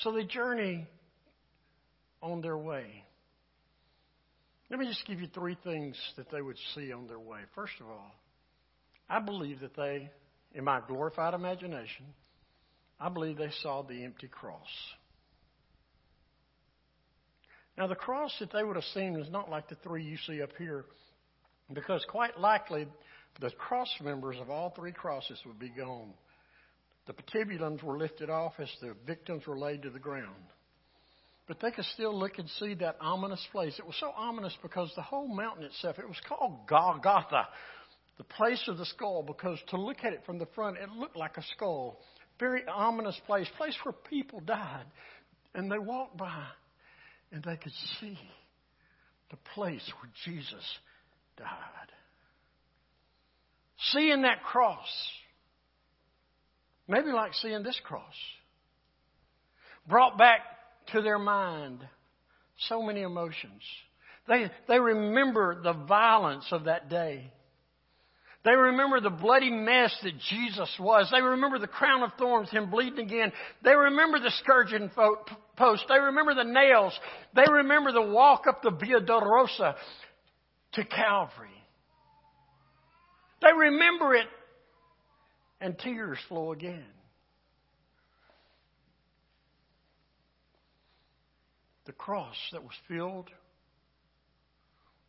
So 0.00 0.12
they 0.12 0.24
journey 0.24 0.86
on 2.22 2.42
their 2.42 2.58
way. 2.58 3.04
Let 4.70 4.80
me 4.80 4.86
just 4.86 5.06
give 5.06 5.20
you 5.20 5.28
three 5.28 5.56
things 5.64 5.96
that 6.16 6.30
they 6.30 6.42
would 6.42 6.56
see 6.74 6.92
on 6.92 7.06
their 7.06 7.18
way. 7.18 7.40
First 7.54 7.74
of 7.80 7.86
all, 7.86 8.10
I 9.08 9.20
believe 9.20 9.60
that 9.60 9.76
they, 9.76 10.10
in 10.54 10.64
my 10.64 10.80
glorified 10.86 11.34
imagination, 11.34 12.06
I 13.00 13.08
believe 13.08 13.36
they 13.36 13.50
saw 13.62 13.82
the 13.82 14.04
empty 14.04 14.28
cross. 14.28 14.60
Now, 17.76 17.88
the 17.88 17.96
cross 17.96 18.32
that 18.38 18.52
they 18.52 18.62
would 18.62 18.76
have 18.76 18.84
seen 18.94 19.18
was 19.18 19.28
not 19.30 19.50
like 19.50 19.68
the 19.68 19.74
three 19.76 20.04
you 20.04 20.16
see 20.26 20.42
up 20.42 20.50
here, 20.58 20.84
because 21.72 22.04
quite 22.08 22.38
likely 22.38 22.86
the 23.40 23.50
cross 23.50 23.88
members 24.00 24.36
of 24.40 24.48
all 24.48 24.70
three 24.70 24.92
crosses 24.92 25.38
would 25.44 25.58
be 25.58 25.70
gone. 25.70 26.12
The 27.06 27.14
patibulums 27.14 27.82
were 27.82 27.98
lifted 27.98 28.30
off 28.30 28.54
as 28.58 28.70
the 28.80 28.94
victims 29.06 29.46
were 29.46 29.58
laid 29.58 29.82
to 29.82 29.90
the 29.90 29.98
ground. 29.98 30.44
But 31.46 31.60
they 31.60 31.70
could 31.70 31.84
still 31.86 32.18
look 32.18 32.38
and 32.38 32.48
see 32.48 32.74
that 32.74 32.96
ominous 33.00 33.44
place. 33.52 33.78
It 33.78 33.86
was 33.86 33.96
so 34.00 34.12
ominous 34.16 34.56
because 34.62 34.90
the 34.94 35.02
whole 35.02 35.28
mountain 35.28 35.64
itself, 35.64 35.98
it 35.98 36.08
was 36.08 36.20
called 36.26 36.66
Golgotha, 36.66 37.48
the 38.16 38.24
place 38.24 38.62
of 38.68 38.78
the 38.78 38.86
skull, 38.86 39.22
because 39.22 39.58
to 39.68 39.76
look 39.76 39.98
at 40.04 40.12
it 40.12 40.22
from 40.24 40.38
the 40.38 40.46
front, 40.54 40.78
it 40.78 40.88
looked 40.90 41.16
like 41.16 41.36
a 41.36 41.42
skull. 41.54 42.00
Very 42.38 42.64
ominous 42.66 43.18
place, 43.26 43.48
place 43.56 43.76
where 43.84 43.94
people 44.10 44.40
died. 44.40 44.84
And 45.54 45.70
they 45.70 45.78
walked 45.78 46.16
by 46.16 46.44
and 47.32 47.42
they 47.42 47.56
could 47.56 47.72
see 48.00 48.18
the 49.30 49.36
place 49.54 49.92
where 50.00 50.10
Jesus 50.24 50.64
died. 51.36 51.48
Seeing 53.92 54.22
that 54.22 54.42
cross, 54.42 54.88
maybe 56.88 57.10
like 57.10 57.34
seeing 57.34 57.62
this 57.62 57.80
cross, 57.84 58.14
brought 59.88 60.16
back 60.16 60.40
to 60.92 61.02
their 61.02 61.18
mind 61.18 61.80
so 62.68 62.82
many 62.82 63.02
emotions. 63.02 63.62
They, 64.28 64.50
they 64.68 64.78
remember 64.78 65.60
the 65.62 65.72
violence 65.72 66.46
of 66.50 66.64
that 66.64 66.88
day. 66.88 67.32
They 68.44 68.54
remember 68.54 69.00
the 69.00 69.10
bloody 69.10 69.50
mess 69.50 69.96
that 70.02 70.18
Jesus 70.30 70.70
was. 70.78 71.08
They 71.10 71.22
remember 71.22 71.58
the 71.58 71.66
crown 71.66 72.02
of 72.02 72.10
thorns, 72.18 72.50
him 72.50 72.70
bleeding 72.70 73.06
again. 73.06 73.32
They 73.62 73.74
remember 73.74 74.20
the 74.20 74.32
scourging 74.42 74.90
post. 75.56 75.84
They 75.88 75.98
remember 75.98 76.34
the 76.34 76.44
nails. 76.44 76.92
They 77.34 77.50
remember 77.50 77.92
the 77.92 78.02
walk 78.02 78.44
up 78.46 78.62
the 78.62 78.70
Via 78.70 79.00
Dolorosa 79.00 79.74
to 80.74 80.84
Calvary. 80.84 81.48
They 83.40 83.52
remember 83.52 84.14
it, 84.14 84.26
and 85.60 85.78
tears 85.78 86.18
flow 86.28 86.52
again. 86.52 86.84
the 91.86 91.92
cross 91.92 92.36
that 92.52 92.62
was 92.62 92.72
filled 92.88 93.28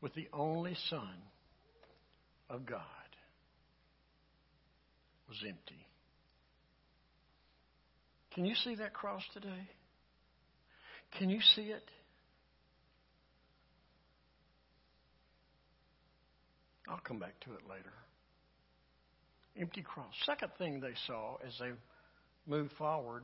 with 0.01 0.13
the 0.13 0.27
only 0.33 0.75
Son 0.89 1.15
of 2.49 2.65
God 2.65 2.81
was 5.27 5.38
empty. 5.48 5.86
Can 8.34 8.46
you 8.46 8.55
see 8.55 8.75
that 8.75 8.94
cross 8.94 9.24
today? 9.34 9.70
Can 11.17 11.29
you 11.29 11.39
see 11.55 11.63
it? 11.63 11.84
I'll 16.88 17.00
come 17.00 17.20
back 17.20 17.39
to 17.46 17.53
it 17.53 17.62
later. 17.70 17.94
Empty 19.60 19.82
cross. 19.82 20.13
Second 20.25 20.51
thing 20.58 20.82
they 20.82 20.94
saw 21.08 21.38
as 21.46 21.53
they 21.60 21.72
moved 22.46 22.74
forward 22.77 23.24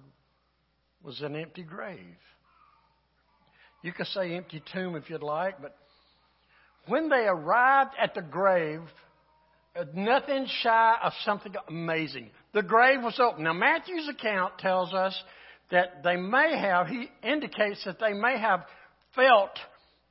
was 1.03 1.21
an 1.21 1.35
empty 1.35 1.63
grave. 1.63 2.17
You 3.83 3.91
could 3.91 4.07
say 4.07 4.35
empty 4.35 4.63
tomb 4.73 4.95
if 4.95 5.09
you'd 5.09 5.23
like, 5.23 5.61
but 5.61 5.75
when 6.87 7.09
they 7.09 7.25
arrived 7.27 7.91
at 8.01 8.13
the 8.13 8.21
grave, 8.21 8.81
nothing 9.93 10.47
shy 10.61 10.97
of 11.01 11.13
something 11.23 11.53
amazing. 11.67 12.29
The 12.53 12.63
grave 12.63 13.01
was 13.01 13.19
open. 13.19 13.43
Now, 13.43 13.53
Matthew's 13.53 14.09
account 14.09 14.57
tells 14.57 14.93
us 14.93 15.17
that 15.71 16.03
they 16.03 16.17
may 16.17 16.57
have, 16.57 16.87
he 16.87 17.09
indicates 17.23 17.83
that 17.85 17.99
they 17.99 18.13
may 18.13 18.37
have 18.37 18.65
felt 19.15 19.51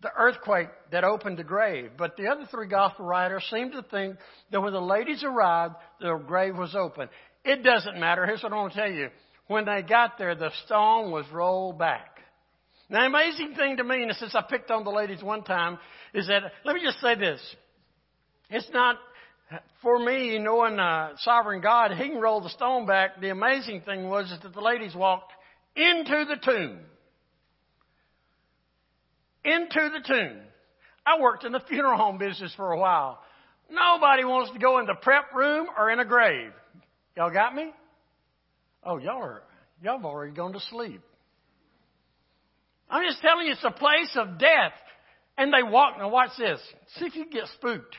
the 0.03 0.11
earthquake 0.17 0.69
that 0.93 1.05
opened 1.05 1.37
the 1.39 1.45
grave. 1.45 1.91
But 1.99 2.17
the 2.17 2.29
other 2.29 2.47
three 2.51 2.69
gospel 2.69 3.05
writers 3.05 3.47
seem 3.51 3.71
to 3.73 3.83
think 3.83 4.17
that 4.51 4.61
when 4.61 4.73
the 4.73 4.81
ladies 4.81 5.23
arrived, 5.23 5.75
the 6.01 6.17
grave 6.27 6.57
was 6.57 6.75
open. 6.75 7.09
It 7.45 7.63
doesn't 7.63 7.99
matter. 7.99 8.25
Here's 8.25 8.43
what 8.43 8.53
I 8.53 8.57
want 8.57 8.73
to 8.73 8.81
tell 8.81 8.91
you. 8.91 9.09
When 9.47 9.67
they 9.67 9.83
got 9.83 10.17
there, 10.17 10.35
the 10.35 10.51
stone 10.65 11.11
was 11.11 11.27
rolled 11.33 11.79
back. 11.79 12.19
Now, 12.89 13.01
the 13.01 13.07
amazing 13.07 13.55
thing 13.55 13.77
to 13.77 13.85
me, 13.85 14.03
and 14.03 14.15
since 14.17 14.35
I 14.35 14.43
picked 14.43 14.71
on 14.71 14.85
the 14.85 14.91
ladies 14.91 15.23
one 15.23 15.45
time, 15.45 15.79
is 16.15 16.29
that, 16.29 16.43
let 16.65 16.75
me 16.75 16.83
just 16.83 17.01
say 17.01 17.15
this. 17.15 17.41
It's 18.49 18.69
not, 18.73 18.97
for 19.83 19.99
me, 19.99 20.39
knowing 20.39 20.79
uh, 20.79 21.11
sovereign 21.19 21.61
God, 21.61 21.93
He 21.93 22.09
can 22.09 22.21
roll 22.21 22.41
the 22.41 22.51
stone 22.51 22.87
back. 22.87 23.21
The 23.21 23.31
amazing 23.31 23.83
thing 23.83 24.09
was 24.09 24.33
that 24.43 24.53
the 24.53 24.61
ladies 24.61 24.95
walked 24.95 25.33
into 25.75 26.25
the 26.29 26.37
tomb. 26.43 26.79
Into 29.45 29.91
the 29.93 30.05
tomb. 30.07 30.39
I 31.07 31.21
worked 31.21 31.45
in 31.45 31.53
the 31.53 31.61
funeral 31.69 31.97
home 31.97 32.19
business 32.19 32.53
for 32.57 32.73
a 32.73 32.79
while. 32.79 33.19
Nobody 33.71 34.25
wants 34.25 34.53
to 34.53 34.59
go 34.59 34.79
in 34.79 34.87
the 34.87 34.97
prep 35.01 35.35
room 35.35 35.69
or 35.79 35.91
in 35.91 36.01
a 36.01 36.05
grave. 36.05 36.53
Y'all 37.17 37.33
got 37.33 37.55
me? 37.55 37.71
Oh, 38.83 38.99
y'all 38.99 39.23
are, 39.23 39.43
y'all 39.83 39.97
have 39.97 40.05
already 40.05 40.33
gone 40.33 40.53
to 40.53 40.61
sleep. 40.61 41.01
I'm 42.89 43.05
just 43.09 43.23
telling 43.23 43.47
you, 43.47 43.53
it's 43.53 43.65
a 43.65 43.71
place 43.71 44.11
of 44.17 44.39
death. 44.39 44.73
And 45.39 45.53
they 45.55 45.63
walk. 45.63 45.97
Now 45.99 46.11
watch 46.11 46.33
this. 46.37 46.61
See 46.99 47.07
if 47.07 47.15
you 47.15 47.25
get 47.31 47.45
spooked. 47.57 47.97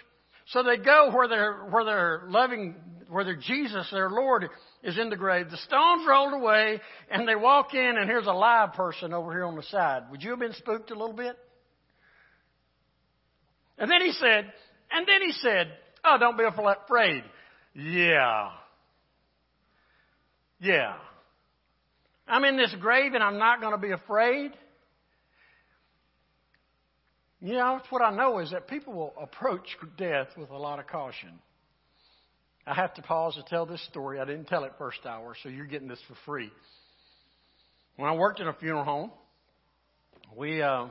So 0.52 0.64
they 0.64 0.78
go 0.78 1.12
where 1.14 1.28
their 1.28 1.66
where 1.70 2.24
loving 2.28 2.76
where 3.08 3.24
their 3.24 3.36
Jesus, 3.36 3.90
their 3.92 4.10
Lord, 4.10 4.50
is 4.84 4.98
in 4.98 5.10
the 5.10 5.18
grave. 5.18 5.50
The 5.50 5.58
stone's 5.58 6.06
rolled 6.08 6.34
away, 6.34 6.80
and 7.10 7.28
they 7.28 7.36
walk 7.36 7.74
in, 7.74 7.98
and 7.98 8.10
here's 8.10 8.28
a 8.28 8.32
live 8.32 8.74
person 8.74 9.14
over 9.14 9.32
here 9.32 9.46
on 9.46 9.56
the 9.56 9.64
side. 9.64 10.04
Would 10.12 10.24
you 10.24 10.32
have 10.32 10.40
been 10.40 10.54
spooked 10.54 10.92
a 10.92 10.96
little 10.96 11.16
bit? 11.16 11.38
And 13.78 13.90
then 13.90 14.02
he 14.02 14.12
said, 14.14 14.52
and 14.92 15.08
then 15.08 15.22
he 15.22 15.32
said, 15.34 15.72
"Oh, 16.04 16.18
don't 16.20 16.38
be 16.38 16.44
afraid." 16.44 17.24
Yeah, 17.74 18.50
yeah. 20.60 20.96
I'm 22.28 22.44
in 22.44 22.58
this 22.58 22.74
grave, 22.80 23.14
and 23.14 23.24
I'm 23.24 23.40
not 23.40 23.62
going 23.62 23.74
to 23.74 23.78
be 23.78 23.92
afraid. 23.92 24.52
You 27.44 27.54
know, 27.54 27.82
what 27.90 28.04
I 28.04 28.12
know 28.12 28.38
is 28.38 28.52
that 28.52 28.68
people 28.68 28.94
will 28.94 29.16
approach 29.20 29.66
death 29.98 30.28
with 30.38 30.52
a 30.52 30.58
lot 30.58 30.78
of 30.78 30.86
caution. 30.86 31.40
I 32.68 32.76
have 32.76 32.94
to 32.94 33.02
pause 33.02 33.34
to 33.34 33.44
tell 33.44 33.66
this 33.66 33.84
story. 33.88 34.20
I 34.20 34.26
didn't 34.26 34.46
tell 34.46 34.64
it 34.64 34.74
first 34.78 35.00
hour, 35.08 35.36
so 35.42 35.50
you're 35.50 35.66
getting 35.66 35.88
this 35.88 36.00
for 36.08 36.14
free. 36.24 36.52
When 37.96 38.08
I 38.08 38.14
worked 38.14 38.40
in 38.40 38.48
a 38.48 38.54
funeral 38.54 38.84
home, 38.84 39.12
we 40.38 40.62
uh, 40.62 40.86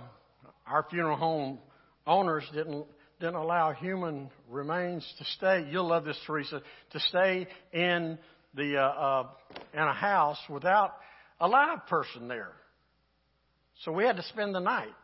our 0.66 0.86
funeral 0.90 1.16
home 1.16 1.60
owners 2.04 2.42
didn't 2.52 2.84
didn't 3.20 3.36
allow 3.36 3.70
human 3.70 4.28
remains 4.48 5.06
to 5.18 5.24
stay. 5.36 5.68
You'll 5.70 5.88
love 5.88 6.04
this, 6.04 6.18
Teresa, 6.26 6.62
to 6.90 7.00
stay 7.00 7.46
in 7.72 8.18
the 8.54 8.76
uh, 8.76 8.82
uh, 8.82 9.26
in 9.72 9.80
a 9.80 9.94
house 9.94 10.40
without 10.48 10.94
a 11.40 11.46
live 11.46 11.86
person 11.86 12.26
there. 12.26 12.52
So 13.84 13.92
we 13.92 14.02
had 14.02 14.16
to 14.16 14.24
spend 14.24 14.52
the 14.52 14.60
night 14.60 14.94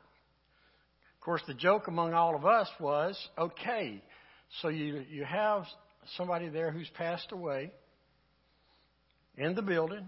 course, 1.26 1.42
the 1.48 1.54
joke 1.54 1.88
among 1.88 2.14
all 2.14 2.36
of 2.36 2.46
us 2.46 2.68
was, 2.78 3.18
okay, 3.36 4.00
so 4.62 4.68
you, 4.68 5.04
you 5.10 5.24
have 5.24 5.64
somebody 6.16 6.48
there 6.48 6.70
who's 6.70 6.88
passed 6.94 7.32
away 7.32 7.72
in 9.36 9.56
the 9.56 9.60
building, 9.60 10.06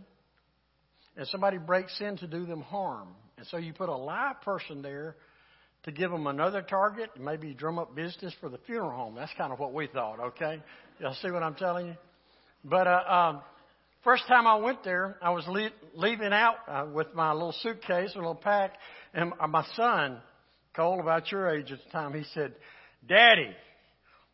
and 1.17 1.27
somebody 1.27 1.59
breaks 1.59 2.01
in 2.01 2.17
to 2.19 2.29
do 2.29 2.47
them 2.47 2.63
harm. 2.63 3.09
And 3.37 3.47
so 3.49 3.57
you 3.57 3.73
put 3.73 3.89
a 3.89 3.97
live 3.97 4.41
person 4.43 4.81
there 4.81 5.17
to 5.83 5.91
give 5.91 6.11
them 6.11 6.29
another 6.29 6.63
target, 6.63 7.11
and 7.17 7.25
maybe 7.25 7.53
drum 7.53 7.81
up 7.81 7.97
business 7.97 8.33
for 8.41 8.49
the 8.49 8.59
funeral 8.59 8.97
home. 8.97 9.17
That's 9.17 9.33
kind 9.37 9.53
of 9.53 9.59
what 9.59 9.75
we 9.75 9.89
thought, 9.89 10.21
okay? 10.21 10.63
Y'all 11.01 11.17
see 11.21 11.33
what 11.33 11.43
I'm 11.43 11.57
telling 11.57 11.89
you? 11.89 11.97
But 12.65 12.87
uh, 12.87 13.03
um, 13.09 13.41
first 14.05 14.23
time 14.29 14.47
I 14.47 14.55
went 14.57 14.85
there, 14.85 15.17
I 15.21 15.31
was 15.31 15.45
le- 15.49 15.71
leaving 15.95 16.33
out 16.33 16.57
uh, 16.69 16.87
with 16.93 17.13
my 17.13 17.33
little 17.33 17.55
suitcase, 17.61 18.13
a 18.15 18.19
little 18.19 18.37
pack, 18.37 18.75
and 19.15 19.33
my 19.49 19.67
son, 19.75 20.19
Cole, 20.79 21.01
about 21.01 21.33
your 21.33 21.51
age 21.51 21.73
at 21.73 21.79
the 21.85 21.91
time, 21.91 22.15
he 22.15 22.23
said, 22.35 22.55
Daddy, 23.09 23.51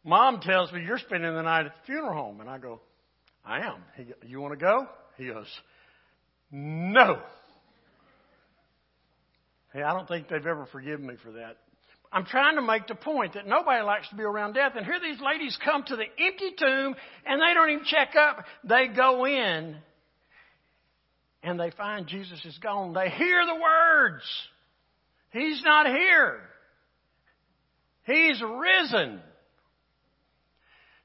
Mom 0.04 0.40
tells 0.40 0.70
me 0.72 0.84
you're 0.84 0.98
spending 0.98 1.34
the 1.34 1.40
night 1.40 1.64
at 1.64 1.72
the 1.72 1.86
funeral 1.86 2.12
home. 2.12 2.40
And 2.42 2.50
I 2.50 2.58
go, 2.58 2.80
I 3.46 3.60
am. 3.60 3.76
He, 3.96 4.28
you 4.28 4.42
want 4.42 4.52
to 4.52 4.60
go? 4.60 4.86
He 5.16 5.28
goes, 5.28 5.46
No. 6.52 7.18
Hey, 9.72 9.80
I 9.82 9.94
don't 9.94 10.06
think 10.06 10.28
they've 10.28 10.46
ever 10.46 10.68
forgiven 10.70 11.06
me 11.06 11.14
for 11.24 11.32
that. 11.32 11.56
I'm 12.12 12.26
trying 12.26 12.56
to 12.56 12.62
make 12.62 12.88
the 12.88 12.94
point 12.94 13.34
that 13.34 13.46
nobody 13.46 13.82
likes 13.82 14.10
to 14.10 14.14
be 14.14 14.22
around 14.22 14.52
death. 14.52 14.72
And 14.76 14.84
here 14.84 15.00
these 15.00 15.20
ladies 15.22 15.58
come 15.64 15.82
to 15.84 15.96
the 15.96 16.04
empty 16.04 16.50
tomb 16.58 16.94
and 17.24 17.40
they 17.40 17.54
don't 17.54 17.70
even 17.70 17.84
check 17.86 18.14
up. 18.16 18.44
They 18.64 18.88
go 18.88 19.24
in 19.24 19.76
and 21.42 21.58
they 21.58 21.70
find 21.70 22.06
Jesus 22.06 22.44
is 22.44 22.56
gone. 22.58 22.92
They 22.92 23.08
hear 23.08 23.46
the 23.46 23.54
words. 23.54 24.22
He's 25.34 25.60
not 25.64 25.86
here. 25.86 26.38
He's 28.04 28.40
risen. 28.40 29.20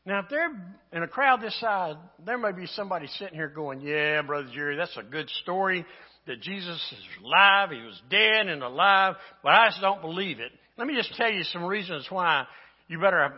Now, 0.05 0.19
if 0.19 0.25
they're 0.29 0.51
in 0.93 1.01
a 1.01 1.07
crowd 1.07 1.41
this 1.41 1.59
size, 1.59 1.95
there 2.24 2.38
may 2.38 2.51
be 2.51 2.67
somebody 2.67 3.07
sitting 3.17 3.33
here 3.33 3.50
going, 3.50 3.81
Yeah, 3.81 4.21
Brother 4.21 4.48
Jerry, 4.53 4.77
that's 4.77 4.95
a 4.98 5.03
good 5.03 5.27
story 5.41 5.83
that 6.27 6.41
Jesus 6.41 6.75
is 6.91 7.24
alive. 7.25 7.71
He 7.71 7.81
was 7.81 8.00
dead 8.12 8.48
and 8.48 8.62
alive, 8.62 9.15
but 9.41 9.50
I 9.50 9.69
just 9.69 9.81
don't 9.81 10.01
believe 10.01 10.39
it. 10.39 10.51
Let 10.77 10.86
me 10.86 10.95
just 10.95 11.15
tell 11.15 11.31
you 11.31 11.43
some 11.45 11.65
reasons 11.65 12.05
why 12.09 12.45
you 12.88 13.00
better, 13.00 13.33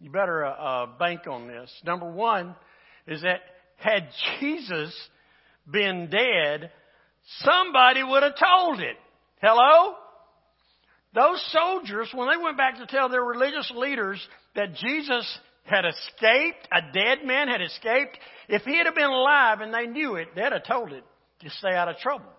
you 0.00 0.10
better 0.10 0.44
uh, 0.44 0.50
uh 0.50 0.86
bank 0.98 1.28
on 1.28 1.46
this. 1.46 1.70
Number 1.84 2.10
one 2.10 2.56
is 3.06 3.22
that 3.22 3.42
had 3.76 4.08
Jesus 4.40 4.92
been 5.70 6.10
dead, 6.10 6.72
somebody 7.42 8.02
would 8.02 8.24
have 8.24 8.34
told 8.36 8.80
it. 8.80 8.96
Hello? 9.44 9.94
Those 11.14 11.46
soldiers, 11.52 12.08
when 12.14 12.30
they 12.30 12.42
went 12.42 12.56
back 12.56 12.78
to 12.78 12.86
tell 12.86 13.10
their 13.10 13.22
religious 13.22 13.70
leaders 13.76 14.18
that 14.56 14.74
Jesus 14.74 15.38
had 15.64 15.84
escaped, 15.84 16.66
a 16.72 16.92
dead 16.94 17.26
man 17.26 17.48
had 17.48 17.60
escaped, 17.60 18.18
if 18.48 18.62
he 18.62 18.78
had 18.78 18.92
been 18.94 19.04
alive 19.04 19.60
and 19.60 19.72
they 19.72 19.86
knew 19.86 20.14
it, 20.14 20.28
they'd 20.34 20.50
have 20.50 20.64
told 20.66 20.92
it 20.92 21.04
to 21.40 21.50
stay 21.50 21.74
out 21.74 21.90
of 21.90 21.98
trouble. 21.98 22.32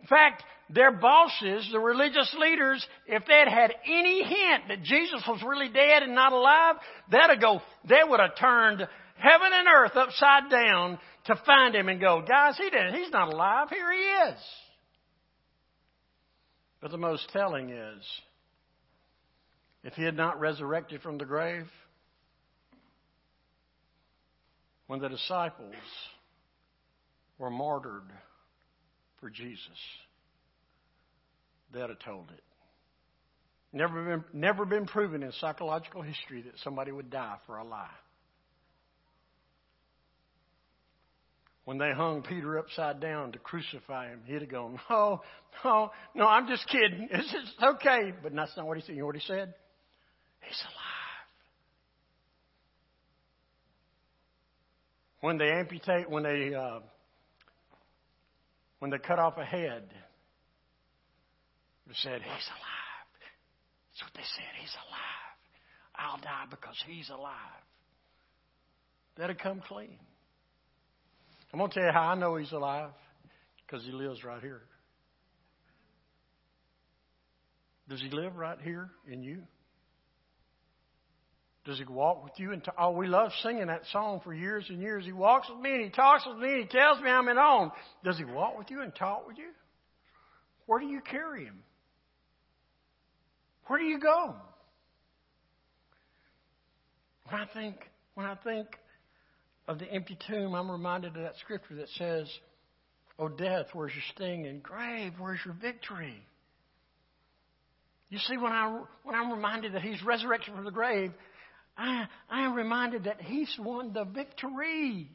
In 0.00 0.06
fact, 0.06 0.42
their 0.70 0.90
bosses, 0.90 1.68
the 1.70 1.78
religious 1.78 2.34
leaders, 2.40 2.84
if 3.06 3.22
they'd 3.26 3.48
had 3.48 3.74
any 3.84 4.22
hint 4.22 4.68
that 4.68 4.82
Jesus 4.84 5.22
was 5.28 5.42
really 5.46 5.68
dead 5.68 6.02
and 6.02 6.14
not 6.14 6.32
alive, 6.32 6.76
have 7.12 7.40
go, 7.42 7.60
they 7.86 8.00
would 8.02 8.20
have 8.20 8.38
turned 8.38 8.78
heaven 9.18 9.50
and 9.52 9.68
earth 9.68 9.94
upside 9.94 10.48
down 10.50 10.98
to 11.26 11.36
find 11.44 11.74
him 11.74 11.90
and 11.90 12.00
go, 12.00 12.24
guys, 12.26 12.56
he 12.56 12.70
didn't, 12.70 12.94
he's 12.94 13.12
not 13.12 13.30
alive. 13.30 13.68
Here 13.68 13.92
he 13.92 14.30
is. 14.30 14.40
But 16.80 16.90
the 16.90 16.98
most 16.98 17.28
telling 17.32 17.70
is, 17.70 18.04
if 19.82 19.94
he 19.94 20.02
had 20.02 20.16
not 20.16 20.40
resurrected 20.40 21.00
from 21.02 21.18
the 21.18 21.24
grave, 21.24 21.66
when 24.86 25.00
the 25.00 25.08
disciples 25.08 25.74
were 27.38 27.50
martyred 27.50 28.10
for 29.20 29.30
Jesus, 29.30 29.60
they'd 31.72 31.80
have 31.80 31.98
told 32.04 32.30
it. 32.30 32.42
Never 33.72 34.04
been, 34.04 34.24
never 34.32 34.64
been 34.64 34.86
proven 34.86 35.22
in 35.22 35.32
psychological 35.32 36.02
history 36.02 36.42
that 36.42 36.58
somebody 36.62 36.92
would 36.92 37.10
die 37.10 37.36
for 37.46 37.58
a 37.58 37.64
lie. 37.64 37.90
When 41.66 41.78
they 41.78 41.92
hung 41.92 42.22
Peter 42.22 42.58
upside 42.58 43.00
down 43.00 43.32
to 43.32 43.40
crucify 43.40 44.06
him, 44.08 44.20
he'd 44.24 44.40
have 44.40 44.50
gone, 44.50 44.78
No, 44.88 45.20
no, 45.64 45.90
no, 46.14 46.24
I'm 46.26 46.46
just 46.46 46.66
kidding. 46.68 47.08
It's, 47.12 47.34
it's 47.34 47.54
okay. 47.60 48.12
But 48.22 48.34
that's 48.34 48.56
not 48.56 48.68
what 48.68 48.76
he 48.76 48.84
said. 48.84 48.94
You 48.94 49.00
know 49.00 49.06
what 49.06 49.16
he 49.16 49.22
said? 49.22 49.52
He's 50.42 50.62
alive. 50.62 51.26
When 55.22 55.38
they 55.38 55.50
amputate, 55.50 56.08
when 56.08 56.22
they, 56.22 56.54
uh, 56.54 56.78
when 58.78 58.92
they 58.92 58.98
cut 58.98 59.18
off 59.18 59.36
a 59.36 59.44
head, 59.44 59.82
they 61.88 61.94
said, 61.94 62.22
He's 62.22 62.48
alive. 62.48 63.06
That's 63.90 64.02
what 64.04 64.14
they 64.14 64.22
said. 64.36 64.52
He's 64.60 64.76
alive. 64.86 65.36
I'll 65.96 66.18
die 66.18 66.44
because 66.48 66.76
he's 66.86 67.10
alive. 67.10 67.34
That'd 69.16 69.40
come 69.40 69.62
clean. 69.66 69.98
I'm 71.56 71.60
going 71.60 71.70
to 71.70 71.74
tell 71.74 71.86
you 71.86 71.92
how 71.92 72.08
I 72.08 72.14
know 72.16 72.36
he's 72.36 72.52
alive 72.52 72.90
because 73.64 73.82
he 73.82 73.90
lives 73.90 74.22
right 74.22 74.42
here. 74.42 74.60
Does 77.88 77.98
he 78.02 78.10
live 78.10 78.36
right 78.36 78.58
here 78.62 78.90
in 79.10 79.22
you? 79.22 79.38
Does 81.64 81.78
he 81.78 81.84
walk 81.84 82.22
with 82.22 82.34
you? 82.36 82.52
And 82.52 82.62
t- 82.62 82.70
oh, 82.78 82.90
we 82.90 83.06
love 83.06 83.30
singing 83.42 83.68
that 83.68 83.84
song 83.90 84.20
for 84.22 84.34
years 84.34 84.66
and 84.68 84.82
years. 84.82 85.06
He 85.06 85.12
walks 85.12 85.48
with 85.48 85.58
me 85.58 85.72
and 85.72 85.84
he 85.84 85.88
talks 85.88 86.26
with 86.26 86.36
me 86.36 86.46
and 86.46 86.60
he 86.60 86.66
tells 86.66 87.00
me 87.00 87.08
I'm 87.08 87.26
in 87.26 87.38
on. 87.38 87.72
Does 88.04 88.18
he 88.18 88.24
walk 88.24 88.58
with 88.58 88.70
you 88.70 88.82
and 88.82 88.94
talk 88.94 89.26
with 89.26 89.38
you? 89.38 89.48
Where 90.66 90.78
do 90.78 90.84
you 90.84 91.00
carry 91.00 91.46
him? 91.46 91.60
Where 93.66 93.78
do 93.78 93.86
you 93.86 93.98
go? 93.98 94.34
When 97.30 97.40
I 97.40 97.46
think, 97.54 97.76
when 98.12 98.26
I 98.26 98.34
think 98.44 98.66
of 99.68 99.78
the 99.78 99.86
empty 99.86 100.16
tomb, 100.28 100.54
I'm 100.54 100.70
reminded 100.70 101.16
of 101.16 101.22
that 101.22 101.36
scripture 101.38 101.76
that 101.76 101.88
says, 101.90 102.28
"O 103.18 103.28
death, 103.28 103.66
where's 103.72 103.94
your 103.94 104.04
sting? 104.14 104.46
And 104.46 104.62
grave, 104.62 105.14
where's 105.18 105.44
your 105.44 105.54
victory?" 105.54 106.22
You 108.08 108.18
see, 108.18 108.36
when 108.36 108.52
I 108.52 108.82
when 109.02 109.14
I'm 109.14 109.32
reminded 109.32 109.72
that 109.74 109.82
He's 109.82 110.02
resurrected 110.02 110.54
from 110.54 110.64
the 110.64 110.70
grave, 110.70 111.12
I 111.76 112.06
I 112.30 112.42
am 112.42 112.54
reminded 112.54 113.04
that 113.04 113.20
He's 113.20 113.54
won 113.58 113.92
the 113.92 114.04
victory. 114.04 115.10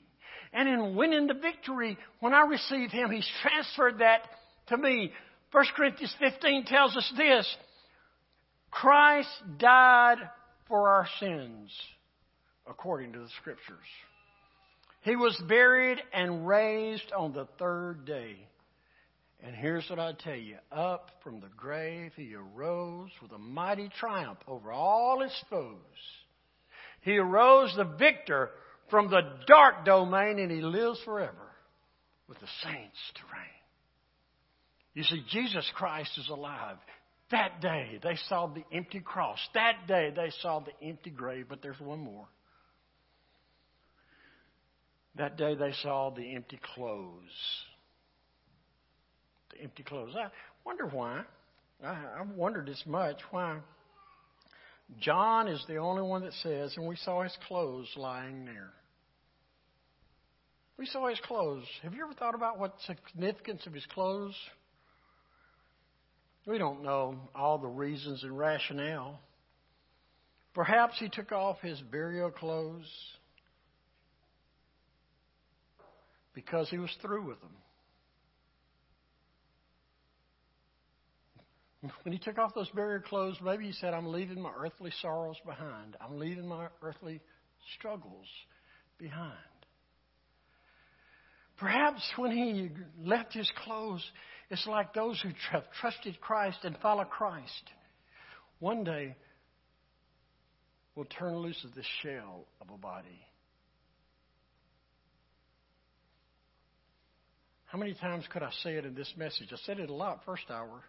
And 0.53 0.67
in 0.67 0.95
winning 0.95 1.27
the 1.27 1.33
victory, 1.33 1.97
when 2.19 2.33
I 2.33 2.41
receive 2.41 2.91
Him, 2.91 3.09
He's 3.11 3.29
transferred 3.41 3.99
that 3.99 4.27
to 4.67 4.77
me. 4.77 5.13
1 5.51 5.65
Corinthians 5.75 6.13
15 6.19 6.65
tells 6.65 6.95
us 6.97 7.13
this 7.15 7.57
Christ 8.69 9.29
died 9.57 10.17
for 10.67 10.89
our 10.89 11.07
sins, 11.19 11.71
according 12.67 13.13
to 13.13 13.19
the 13.19 13.29
Scriptures. 13.39 13.77
He 15.01 15.15
was 15.15 15.39
buried 15.47 15.97
and 16.13 16.47
raised 16.47 17.11
on 17.17 17.33
the 17.33 17.47
third 17.57 18.05
day. 18.05 18.35
And 19.43 19.55
here's 19.55 19.89
what 19.89 19.99
I 19.99 20.13
tell 20.13 20.35
you 20.35 20.57
up 20.71 21.09
from 21.23 21.39
the 21.39 21.49
grave, 21.57 22.11
he 22.15 22.35
arose 22.35 23.09
with 23.21 23.31
a 23.31 23.39
mighty 23.39 23.89
triumph 23.99 24.37
over 24.47 24.71
all 24.71 25.21
his 25.21 25.35
foes. 25.49 25.75
He 27.01 27.17
arose 27.17 27.73
the 27.75 27.85
victor 27.85 28.51
from 28.91 29.09
the 29.09 29.21
dark 29.47 29.85
domain, 29.85 30.37
and 30.37 30.51
he 30.51 30.61
lives 30.61 30.99
forever 31.03 31.51
with 32.27 32.39
the 32.39 32.47
saints 32.63 32.97
to 33.15 33.21
reign. 33.33 33.61
You 34.93 35.03
see, 35.03 35.23
Jesus 35.31 35.67
Christ 35.75 36.11
is 36.19 36.29
alive. 36.29 36.77
That 37.31 37.61
day 37.61 37.99
they 38.03 38.17
saw 38.27 38.47
the 38.47 38.63
empty 38.71 38.99
cross. 38.99 39.39
That 39.55 39.87
day 39.87 40.13
they 40.15 40.31
saw 40.41 40.59
the 40.59 40.87
empty 40.87 41.09
grave, 41.09 41.47
but 41.49 41.63
there's 41.63 41.79
one 41.79 41.99
more. 41.99 42.27
That 45.15 45.37
day 45.37 45.55
they 45.55 45.73
saw 45.83 46.09
the 46.09 46.35
empty 46.35 46.59
clothes. 46.75 47.21
The 49.51 49.61
empty 49.63 49.83
clothes. 49.83 50.15
I 50.15 50.29
wonder 50.65 50.87
why. 50.87 51.23
I, 51.83 51.97
I've 52.19 52.29
wondered 52.29 52.69
as 52.69 52.81
much 52.85 53.17
why. 53.31 53.59
John 54.99 55.47
is 55.47 55.63
the 55.67 55.77
only 55.77 56.01
one 56.01 56.23
that 56.23 56.33
says, 56.43 56.73
and 56.75 56.87
we 56.87 56.95
saw 56.97 57.23
his 57.23 57.35
clothes 57.47 57.89
lying 57.95 58.45
there. 58.45 58.71
We 60.77 60.85
saw 60.85 61.07
his 61.07 61.19
clothes. 61.19 61.65
Have 61.83 61.93
you 61.93 62.03
ever 62.03 62.13
thought 62.13 62.35
about 62.35 62.59
what 62.59 62.75
significance 62.87 63.65
of 63.67 63.73
his 63.73 63.85
clothes? 63.93 64.35
We 66.47 66.57
don't 66.57 66.83
know 66.83 67.19
all 67.35 67.57
the 67.59 67.67
reasons 67.67 68.23
and 68.23 68.37
rationale. 68.37 69.19
Perhaps 70.53 70.95
he 70.99 71.07
took 71.07 71.31
off 71.31 71.59
his 71.61 71.79
burial 71.81 72.31
clothes 72.31 72.87
because 76.33 76.69
he 76.69 76.77
was 76.77 76.91
through 77.01 77.27
with 77.27 77.39
them. 77.41 77.55
When 82.03 82.13
he 82.13 82.19
took 82.19 82.37
off 82.37 82.53
those 82.53 82.69
burial 82.69 83.01
clothes, 83.01 83.37
maybe 83.43 83.65
he 83.65 83.71
said, 83.73 83.93
I'm 83.93 84.11
leaving 84.11 84.39
my 84.39 84.51
earthly 84.55 84.91
sorrows 85.01 85.37
behind. 85.45 85.97
I'm 85.99 86.19
leaving 86.19 86.47
my 86.47 86.67
earthly 86.83 87.21
struggles 87.77 88.27
behind. 88.99 89.33
Perhaps 91.57 92.01
when 92.17 92.31
he 92.31 92.69
left 93.03 93.33
his 93.33 93.51
clothes, 93.63 94.03
it's 94.49 94.65
like 94.67 94.93
those 94.93 95.19
who 95.21 95.29
have 95.51 95.63
trusted 95.79 96.19
Christ 96.21 96.59
and 96.63 96.77
follow 96.81 97.03
Christ. 97.03 97.63
One 98.59 98.83
day 98.83 99.15
will 100.95 101.05
turn 101.05 101.37
loose 101.37 101.63
of 101.63 101.73
the 101.73 101.83
shell 102.01 102.45
of 102.61 102.69
a 102.69 102.77
body. 102.77 103.25
How 107.71 107.77
many 107.77 107.93
times 107.93 108.25
could 108.33 108.43
I 108.43 108.51
say 108.63 108.71
it 108.73 108.85
in 108.85 108.95
this 108.95 109.13
message? 109.15 109.47
I 109.53 109.55
said 109.65 109.79
it 109.79 109.89
a 109.89 109.93
lot 109.93 110.25
first 110.25 110.43
hour. 110.49 110.83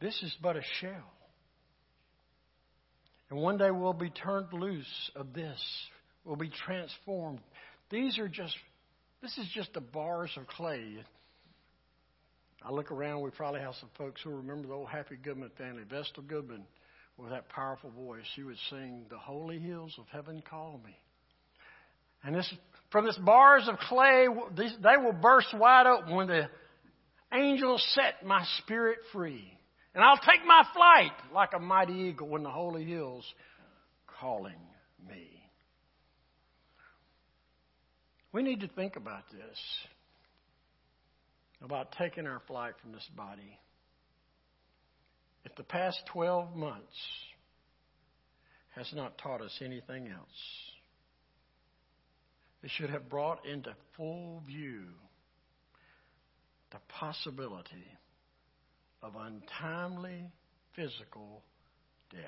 This 0.00 0.18
is 0.22 0.34
but 0.42 0.56
a 0.56 0.62
shell. 0.80 1.12
And 3.28 3.38
one 3.38 3.58
day 3.58 3.70
we'll 3.70 3.92
be 3.92 4.08
turned 4.08 4.50
loose 4.54 5.10
of 5.14 5.34
this. 5.34 5.62
We'll 6.24 6.36
be 6.36 6.48
transformed. 6.64 7.40
These 7.90 8.18
are 8.18 8.28
just, 8.28 8.56
this 9.20 9.36
is 9.36 9.46
just 9.54 9.74
the 9.74 9.82
bars 9.82 10.30
of 10.38 10.46
clay. 10.46 11.04
I 12.62 12.72
look 12.72 12.90
around, 12.90 13.20
we 13.20 13.30
probably 13.30 13.60
have 13.60 13.74
some 13.80 13.90
folks 13.98 14.22
who 14.24 14.30
remember 14.30 14.68
the 14.68 14.72
old 14.72 14.88
Happy 14.88 15.16
Goodman 15.22 15.50
family. 15.58 15.82
Vestal 15.90 16.22
Goodman, 16.22 16.64
with 17.18 17.28
that 17.28 17.50
powerful 17.50 17.90
voice, 17.90 18.24
she 18.34 18.42
would 18.42 18.56
sing, 18.70 19.04
The 19.10 19.18
Holy 19.18 19.58
Hills 19.58 19.94
of 19.98 20.06
Heaven 20.10 20.42
Call 20.48 20.80
Me. 20.82 20.96
And 22.24 22.34
this, 22.34 22.52
from 22.90 23.06
this 23.06 23.18
bars 23.18 23.68
of 23.68 23.78
clay, 23.78 24.26
they 24.56 24.96
will 24.96 25.12
burst 25.12 25.54
wide 25.56 25.86
open 25.86 26.14
when 26.14 26.26
the 26.26 26.48
angels 27.32 27.84
set 27.94 28.26
my 28.26 28.44
spirit 28.58 28.98
free. 29.12 29.52
And 29.94 30.04
I'll 30.04 30.18
take 30.18 30.44
my 30.46 30.64
flight 30.74 31.12
like 31.34 31.50
a 31.54 31.58
mighty 31.58 31.94
eagle 31.94 32.28
when 32.28 32.42
the 32.42 32.50
holy 32.50 32.84
hills 32.84 33.24
calling 34.20 34.60
me. 35.08 35.28
We 38.32 38.42
need 38.42 38.60
to 38.60 38.68
think 38.68 38.96
about 38.96 39.24
this 39.30 39.58
about 41.62 41.92
taking 41.98 42.26
our 42.26 42.40
flight 42.46 42.74
from 42.80 42.92
this 42.92 43.08
body. 43.16 43.58
If 45.44 45.56
the 45.56 45.64
past 45.64 46.00
12 46.12 46.54
months 46.54 46.96
has 48.76 48.88
not 48.94 49.18
taught 49.18 49.40
us 49.40 49.58
anything 49.64 50.08
else, 50.08 50.28
it 52.68 52.72
should 52.76 52.90
have 52.90 53.08
brought 53.08 53.46
into 53.46 53.74
full 53.96 54.42
view 54.46 54.82
the 56.70 56.76
possibility 56.88 57.86
of 59.02 59.14
untimely 59.16 60.30
physical 60.76 61.42
death. 62.10 62.20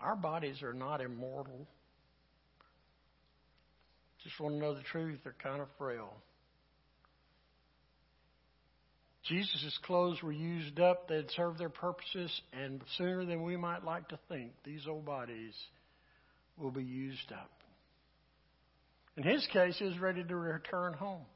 Our 0.00 0.16
bodies 0.16 0.62
are 0.64 0.72
not 0.72 1.00
immortal. 1.00 1.68
Just 4.24 4.40
want 4.40 4.56
to 4.56 4.60
know 4.60 4.74
the 4.74 4.82
truth, 4.82 5.20
they're 5.22 5.36
kind 5.40 5.62
of 5.62 5.68
frail. 5.78 6.12
Jesus' 9.28 9.78
clothes 9.84 10.20
were 10.24 10.32
used 10.32 10.80
up, 10.80 11.06
they 11.08 11.16
had 11.16 11.30
served 11.36 11.60
their 11.60 11.68
purposes, 11.68 12.32
and 12.52 12.82
sooner 12.98 13.24
than 13.24 13.44
we 13.44 13.56
might 13.56 13.84
like 13.84 14.08
to 14.08 14.18
think, 14.28 14.50
these 14.64 14.88
old 14.88 15.04
bodies 15.04 15.54
will 16.58 16.72
be 16.72 16.82
used 16.82 17.30
up. 17.30 17.59
In 19.16 19.22
his 19.22 19.46
case, 19.52 19.76
he 19.78 19.84
was 19.84 19.98
ready 19.98 20.24
to 20.24 20.36
return 20.36 20.94
home. 20.94 21.26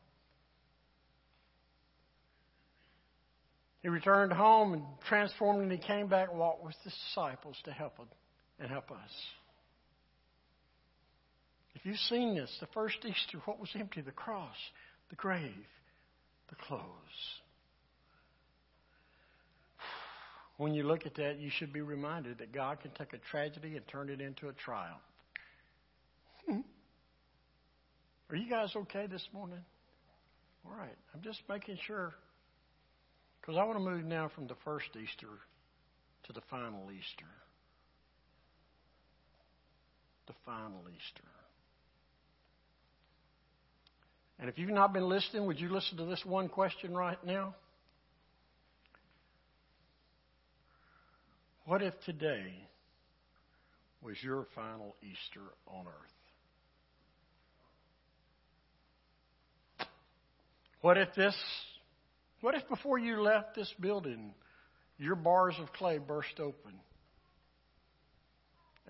He 3.82 3.88
returned 3.88 4.32
home 4.32 4.72
and 4.72 4.82
transformed, 5.06 5.60
and 5.60 5.70
he 5.70 5.76
came 5.76 6.08
back 6.08 6.30
and 6.30 6.38
walked 6.38 6.64
with 6.64 6.74
the 6.84 6.90
disciples 6.90 7.56
to 7.64 7.72
help 7.72 7.98
them 7.98 8.06
and 8.58 8.70
help 8.70 8.90
us. 8.90 9.10
If 11.74 11.84
you've 11.84 11.98
seen 11.98 12.34
this, 12.34 12.50
the 12.60 12.66
first 12.72 12.96
Easter, 13.04 13.38
what 13.44 13.60
was 13.60 13.68
empty? 13.78 14.00
The 14.00 14.12
cross, 14.12 14.56
the 15.10 15.16
grave, 15.16 15.52
the 16.48 16.54
clothes. 16.66 16.80
When 20.56 20.72
you 20.72 20.84
look 20.84 21.04
at 21.04 21.16
that, 21.16 21.38
you 21.38 21.50
should 21.50 21.72
be 21.72 21.82
reminded 21.82 22.38
that 22.38 22.52
God 22.52 22.80
can 22.80 22.92
take 22.92 23.12
a 23.12 23.18
tragedy 23.30 23.76
and 23.76 23.86
turn 23.88 24.08
it 24.08 24.20
into 24.20 24.48
a 24.48 24.52
triumph. 24.52 25.02
Are 28.30 28.36
you 28.36 28.48
guys 28.48 28.74
okay 28.74 29.06
this 29.06 29.26
morning? 29.32 29.60
All 30.64 30.76
right. 30.76 30.96
I'm 31.14 31.22
just 31.22 31.40
making 31.48 31.78
sure 31.86 32.14
because 33.40 33.56
I 33.58 33.64
want 33.64 33.78
to 33.78 33.84
move 33.84 34.04
now 34.04 34.30
from 34.34 34.46
the 34.46 34.54
first 34.64 34.86
Easter 34.90 35.28
to 36.26 36.32
the 36.32 36.40
final 36.50 36.90
Easter. 36.90 37.30
The 40.26 40.32
final 40.46 40.80
Easter. 40.88 41.28
And 44.38 44.48
if 44.48 44.58
you've 44.58 44.70
not 44.70 44.92
been 44.92 45.08
listening, 45.08 45.46
would 45.46 45.60
you 45.60 45.68
listen 45.68 45.98
to 45.98 46.06
this 46.06 46.22
one 46.24 46.48
question 46.48 46.94
right 46.94 47.22
now? 47.24 47.54
What 51.66 51.82
if 51.82 51.94
today 52.04 52.52
was 54.02 54.16
your 54.22 54.46
final 54.54 54.96
Easter 55.02 55.42
on 55.66 55.86
earth? 55.86 56.23
What 60.84 60.98
if 60.98 61.14
this 61.14 61.34
what 62.42 62.54
if 62.54 62.68
before 62.68 62.98
you 62.98 63.22
left 63.22 63.54
this 63.54 63.72
building, 63.80 64.34
your 64.98 65.14
bars 65.14 65.54
of 65.58 65.72
clay 65.72 65.96
burst 65.96 66.38
open 66.38 66.74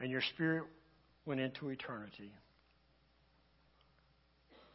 and 0.00 0.10
your 0.10 0.20
spirit 0.34 0.64
went 1.24 1.40
into 1.40 1.68
eternity? 1.68 2.32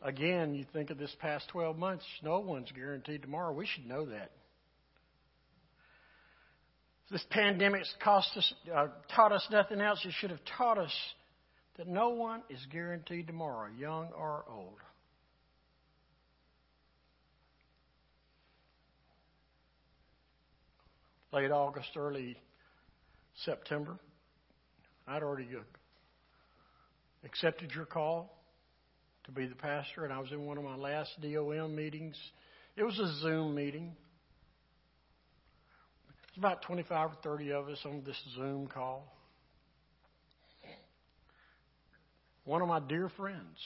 Again, 0.01 0.55
you 0.55 0.65
think 0.71 0.91
of 0.91 0.97
this 0.97 1.13
past 1.19 1.49
12 1.49 1.77
months, 1.77 2.05
no 2.23 2.39
one's 2.39 2.71
guaranteed 2.71 3.21
tomorrow. 3.21 3.51
We 3.51 3.65
should 3.65 3.85
know 3.85 4.05
that. 4.05 4.31
This 7.11 7.25
pandemic's 7.31 7.93
cost 8.01 8.29
us, 8.37 8.53
uh, 8.73 8.87
taught 9.13 9.33
us 9.33 9.45
nothing 9.51 9.81
else. 9.81 9.99
It 10.05 10.13
should 10.21 10.31
have 10.31 10.45
taught 10.57 10.77
us 10.77 10.95
that 11.75 11.85
no 11.85 12.11
one 12.11 12.43
is 12.49 12.65
guaranteed 12.71 13.27
tomorrow, 13.27 13.67
young 13.77 14.07
or 14.17 14.45
old. 14.49 14.79
Late 21.31 21.51
August, 21.51 21.89
early 21.95 22.37
September. 23.45 23.97
I'd 25.07 25.23
already 25.23 25.47
accepted 27.23 27.71
your 27.71 27.85
call 27.85 28.35
to 29.25 29.31
be 29.31 29.45
the 29.45 29.55
pastor, 29.55 30.05
and 30.05 30.13
I 30.13 30.19
was 30.19 30.31
in 30.31 30.45
one 30.45 30.57
of 30.57 30.63
my 30.63 30.75
last 30.75 31.11
DOM 31.21 31.75
meetings. 31.75 32.17
It 32.75 32.83
was 32.83 32.97
a 32.97 33.21
Zoom 33.21 33.55
meeting. 33.55 33.95
It's 36.29 36.37
about 36.37 36.61
25 36.63 37.11
or 37.11 37.15
30 37.23 37.51
of 37.51 37.69
us 37.69 37.79
on 37.85 38.03
this 38.05 38.19
Zoom 38.35 38.67
call. 38.67 39.05
One 42.45 42.61
of 42.63 42.67
my 42.67 42.79
dear 42.79 43.09
friends, 43.09 43.57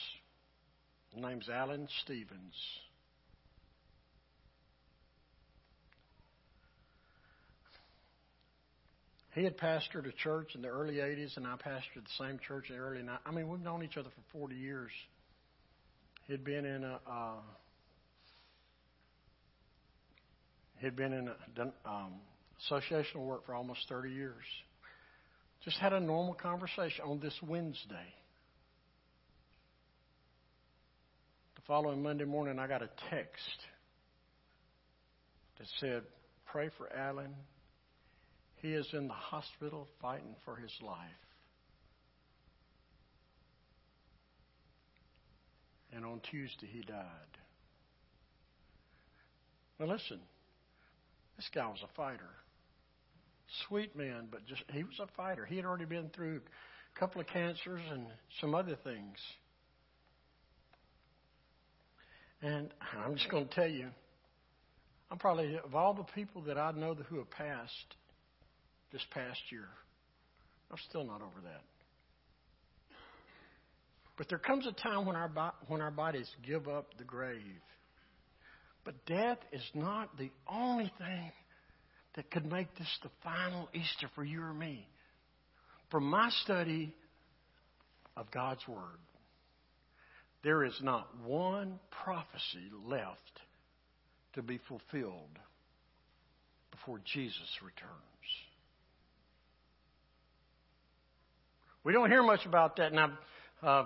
name's 1.16 1.48
Alan 1.48 1.88
Stevens. 2.02 2.54
He 9.34 9.42
had 9.42 9.58
pastored 9.58 10.06
a 10.08 10.12
church 10.12 10.54
in 10.54 10.62
the 10.62 10.68
early 10.68 10.94
80s, 10.94 11.36
and 11.36 11.44
I 11.44 11.56
pastored 11.56 12.04
the 12.04 12.24
same 12.24 12.38
church 12.46 12.66
in 12.70 12.76
the 12.76 12.80
early 12.80 13.02
90s. 13.02 13.18
I 13.26 13.32
mean, 13.32 13.48
we've 13.48 13.60
known 13.60 13.82
each 13.82 13.96
other 13.96 14.08
for 14.10 14.38
40 14.38 14.54
years. 14.54 14.92
He'd 16.28 16.44
been 16.44 16.64
in 16.64 16.84
a. 16.84 17.00
Uh, 17.04 17.40
he'd 20.78 20.94
been 20.94 21.12
in 21.12 21.28
a, 21.28 21.62
um, 21.84 22.12
associational 22.70 23.26
work 23.26 23.44
for 23.44 23.54
almost 23.54 23.80
30 23.88 24.10
years. 24.10 24.44
Just 25.64 25.78
had 25.78 25.92
a 25.92 26.00
normal 26.00 26.34
conversation 26.34 27.04
on 27.04 27.18
this 27.18 27.34
Wednesday. 27.42 28.14
The 31.56 31.62
following 31.66 32.04
Monday 32.04 32.24
morning, 32.24 32.60
I 32.60 32.68
got 32.68 32.82
a 32.82 32.90
text 33.10 33.58
that 35.58 35.66
said, 35.80 36.02
Pray 36.46 36.70
for 36.78 36.88
Alan 36.96 37.34
he 38.64 38.72
is 38.72 38.88
in 38.94 39.08
the 39.08 39.12
hospital 39.12 39.86
fighting 40.00 40.34
for 40.42 40.56
his 40.56 40.72
life. 40.80 40.96
And 45.94 46.02
on 46.02 46.20
Tuesday, 46.30 46.66
he 46.72 46.80
died. 46.80 47.04
Now, 49.78 49.84
listen, 49.84 50.18
this 51.36 51.46
guy 51.54 51.66
was 51.66 51.80
a 51.84 51.94
fighter. 51.94 52.30
Sweet 53.68 53.94
man, 53.94 54.28
but 54.30 54.46
just 54.46 54.62
he 54.72 54.82
was 54.82 54.98
a 54.98 55.08
fighter. 55.14 55.44
He 55.44 55.56
had 55.56 55.66
already 55.66 55.84
been 55.84 56.08
through 56.08 56.40
a 56.96 56.98
couple 56.98 57.20
of 57.20 57.26
cancers 57.26 57.82
and 57.92 58.06
some 58.40 58.54
other 58.54 58.78
things. 58.82 59.18
And 62.40 62.72
I'm 62.96 63.14
just 63.14 63.30
going 63.30 63.46
to 63.46 63.54
tell 63.54 63.68
you, 63.68 63.88
I'm 65.10 65.18
probably, 65.18 65.58
of 65.62 65.74
all 65.74 65.92
the 65.92 66.04
people 66.14 66.40
that 66.42 66.56
I 66.56 66.72
know 66.72 66.94
who 66.94 67.18
have 67.18 67.30
passed, 67.30 67.94
this 68.94 69.04
past 69.10 69.40
year. 69.50 69.66
I'm 70.70 70.78
still 70.88 71.04
not 71.04 71.20
over 71.20 71.40
that. 71.42 71.62
But 74.16 74.28
there 74.28 74.38
comes 74.38 74.66
a 74.66 74.72
time 74.72 75.04
when 75.04 75.16
our, 75.16 75.52
when 75.66 75.80
our 75.80 75.90
bodies 75.90 76.28
give 76.46 76.68
up 76.68 76.96
the 76.96 77.04
grave. 77.04 77.42
But 78.84 78.94
death 79.04 79.38
is 79.52 79.64
not 79.74 80.16
the 80.16 80.30
only 80.48 80.92
thing 80.96 81.32
that 82.14 82.30
could 82.30 82.46
make 82.46 82.72
this 82.78 82.98
the 83.02 83.10
final 83.24 83.68
Easter 83.74 84.08
for 84.14 84.24
you 84.24 84.40
or 84.40 84.54
me. 84.54 84.86
From 85.90 86.04
my 86.04 86.30
study 86.44 86.94
of 88.16 88.30
God's 88.30 88.66
Word, 88.68 88.78
there 90.44 90.64
is 90.64 90.78
not 90.80 91.08
one 91.24 91.80
prophecy 92.04 92.70
left 92.86 93.40
to 94.34 94.42
be 94.42 94.60
fulfilled 94.68 95.38
before 96.70 97.00
Jesus 97.12 97.58
returns. 97.60 98.13
We 101.84 101.92
don't 101.92 102.10
hear 102.10 102.22
much 102.22 102.46
about 102.46 102.76
that. 102.76 102.94
Now, 102.94 103.12
uh, 103.62 103.84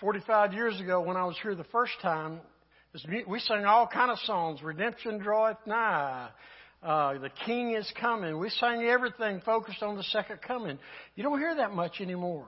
45 0.00 0.52
years 0.52 0.78
ago, 0.78 1.00
when 1.00 1.16
I 1.16 1.24
was 1.24 1.36
here 1.42 1.54
the 1.54 1.64
first 1.64 1.94
time, 2.02 2.40
we 3.26 3.40
sang 3.40 3.64
all 3.64 3.86
kind 3.86 4.10
of 4.10 4.18
songs. 4.26 4.62
Redemption 4.62 5.16
draweth 5.16 5.56
nigh. 5.66 6.28
Uh, 6.82 7.18
the 7.18 7.30
King 7.46 7.74
is 7.74 7.90
coming. 7.98 8.38
We 8.38 8.50
sang 8.50 8.82
everything 8.82 9.40
focused 9.40 9.82
on 9.82 9.96
the 9.96 10.02
second 10.02 10.40
coming. 10.42 10.78
You 11.14 11.22
don't 11.22 11.38
hear 11.38 11.54
that 11.56 11.70
much 11.70 12.02
anymore. 12.02 12.46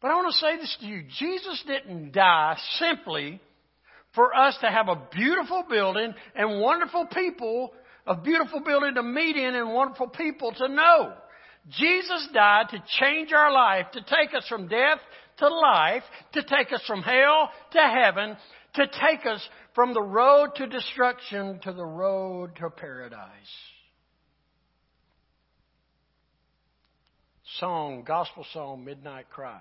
But 0.00 0.10
I 0.10 0.14
want 0.14 0.32
to 0.32 0.38
say 0.38 0.56
this 0.56 0.74
to 0.80 0.86
you. 0.86 1.02
Jesus 1.18 1.62
didn't 1.66 2.12
die 2.12 2.56
simply 2.78 3.40
for 4.14 4.34
us 4.34 4.56
to 4.62 4.70
have 4.70 4.88
a 4.88 5.02
beautiful 5.14 5.64
building 5.68 6.14
and 6.34 6.62
wonderful 6.62 7.08
people, 7.12 7.74
a 8.06 8.16
beautiful 8.16 8.60
building 8.60 8.94
to 8.94 9.02
meet 9.02 9.36
in 9.36 9.54
and 9.54 9.74
wonderful 9.74 10.08
people 10.08 10.52
to 10.52 10.68
know. 10.68 11.12
Jesus 11.70 12.28
died 12.32 12.68
to 12.70 12.84
change 13.00 13.32
our 13.32 13.52
life, 13.52 13.86
to 13.92 14.00
take 14.00 14.34
us 14.34 14.46
from 14.48 14.68
death 14.68 14.98
to 15.38 15.48
life, 15.48 16.02
to 16.32 16.42
take 16.42 16.72
us 16.72 16.82
from 16.86 17.02
hell 17.02 17.50
to 17.72 17.80
heaven, 17.80 18.36
to 18.74 18.86
take 18.86 19.26
us 19.26 19.46
from 19.74 19.94
the 19.94 20.02
road 20.02 20.50
to 20.56 20.66
destruction 20.66 21.58
to 21.62 21.72
the 21.72 21.84
road 21.84 22.54
to 22.56 22.70
paradise. 22.70 23.20
Song, 27.58 28.04
gospel 28.06 28.44
song, 28.52 28.84
Midnight 28.84 29.30
Cry. 29.30 29.60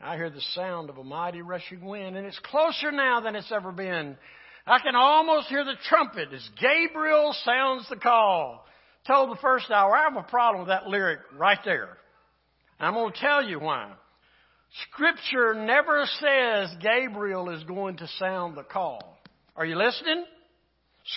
I 0.00 0.16
hear 0.16 0.28
the 0.28 0.42
sound 0.54 0.90
of 0.90 0.98
a 0.98 1.04
mighty 1.04 1.40
rushing 1.40 1.84
wind, 1.84 2.16
and 2.16 2.26
it's 2.26 2.38
closer 2.40 2.92
now 2.92 3.20
than 3.20 3.34
it's 3.34 3.50
ever 3.50 3.72
been. 3.72 4.16
I 4.66 4.78
can 4.78 4.94
almost 4.94 5.48
hear 5.48 5.64
the 5.64 5.76
trumpet 5.88 6.28
as 6.32 6.46
Gabriel 6.60 7.34
sounds 7.44 7.88
the 7.88 7.96
call. 7.96 8.66
Told 9.06 9.30
the 9.30 9.40
first 9.40 9.70
hour, 9.70 9.94
I 9.94 10.04
have 10.04 10.16
a 10.16 10.22
problem 10.22 10.60
with 10.60 10.68
that 10.68 10.86
lyric 10.86 11.20
right 11.36 11.58
there. 11.64 11.98
And 12.78 12.88
I'm 12.88 12.94
going 12.94 13.12
to 13.12 13.18
tell 13.18 13.42
you 13.42 13.60
why. 13.60 13.92
Scripture 14.90 15.54
never 15.54 16.04
says 16.20 16.74
Gabriel 16.80 17.50
is 17.50 17.62
going 17.64 17.98
to 17.98 18.08
sound 18.18 18.56
the 18.56 18.62
call. 18.62 19.18
Are 19.56 19.64
you 19.64 19.76
listening? 19.76 20.24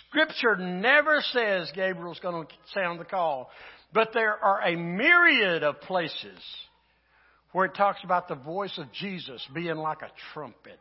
Scripture 0.10 0.58
never 0.58 1.22
says 1.32 1.72
Gabriel's 1.74 2.20
going 2.20 2.46
to 2.46 2.54
sound 2.74 3.00
the 3.00 3.06
call. 3.06 3.50
But 3.94 4.10
there 4.14 4.36
are 4.36 4.62
a 4.62 4.76
myriad 4.76 5.64
of 5.64 5.80
places 5.82 6.40
where 7.54 7.66
it 7.66 7.76
talks 7.76 8.04
about 8.04 8.28
the 8.28 8.36
voice 8.36 8.78
of 8.78 8.92
Jesus 8.92 9.42
being 9.56 9.78
like 9.78 10.02
a 10.02 10.12
trumpet. 10.34 10.80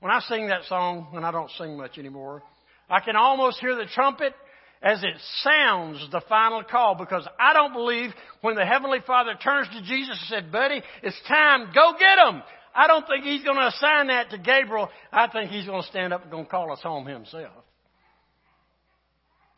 When 0.00 0.12
I 0.12 0.20
sing 0.20 0.48
that 0.48 0.64
song, 0.68 1.08
and 1.14 1.24
I 1.24 1.32
don't 1.32 1.50
sing 1.52 1.76
much 1.76 1.98
anymore, 1.98 2.42
I 2.90 3.00
can 3.00 3.16
almost 3.16 3.58
hear 3.58 3.74
the 3.74 3.86
trumpet 3.86 4.34
as 4.82 5.02
it 5.02 5.14
sounds 5.42 6.06
the 6.12 6.20
final 6.28 6.62
call 6.62 6.94
because 6.96 7.26
I 7.38 7.52
don't 7.52 7.72
believe 7.72 8.10
when 8.40 8.56
the 8.56 8.64
Heavenly 8.64 8.98
Father 9.06 9.34
turns 9.42 9.68
to 9.68 9.82
Jesus 9.82 10.18
and 10.20 10.28
said, 10.28 10.52
buddy, 10.52 10.82
it's 11.02 11.20
time, 11.28 11.70
go 11.74 11.92
get 11.98 12.16
them. 12.16 12.42
I 12.74 12.86
don't 12.86 13.06
think 13.06 13.24
he's 13.24 13.42
going 13.42 13.56
to 13.56 13.68
assign 13.68 14.08
that 14.08 14.30
to 14.30 14.38
Gabriel. 14.38 14.90
I 15.10 15.28
think 15.28 15.50
he's 15.50 15.66
going 15.66 15.82
to 15.82 15.88
stand 15.88 16.12
up 16.12 16.22
and 16.22 16.30
going 16.30 16.44
to 16.44 16.50
call 16.50 16.70
us 16.72 16.80
home 16.82 17.06
himself. 17.06 17.52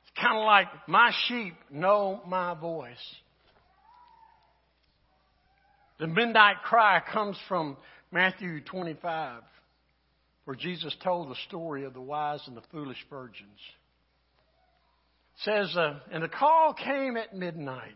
It's 0.03 0.23
kind 0.23 0.39
of 0.39 0.45
like 0.45 0.69
my 0.87 1.13
sheep 1.27 1.55
know 1.71 2.21
my 2.27 2.55
voice. 2.55 2.97
The 5.99 6.07
midnight 6.07 6.59
cry 6.65 7.03
comes 7.13 7.37
from 7.49 7.77
Matthew 8.13 8.61
25, 8.61 9.43
where 10.45 10.57
Jesus 10.57 10.95
told 11.03 11.29
the 11.29 11.37
story 11.49 11.85
of 11.85 11.95
the 11.95 12.01
wise 12.01 12.41
and 12.47 12.57
the 12.57 12.63
foolish 12.71 13.05
virgins 13.11 13.59
says, 15.45 15.75
uh, 15.77 16.01
and 16.11 16.23
the 16.23 16.29
call 16.29 16.75
came 16.75 17.17
at 17.17 17.35
midnight. 17.35 17.95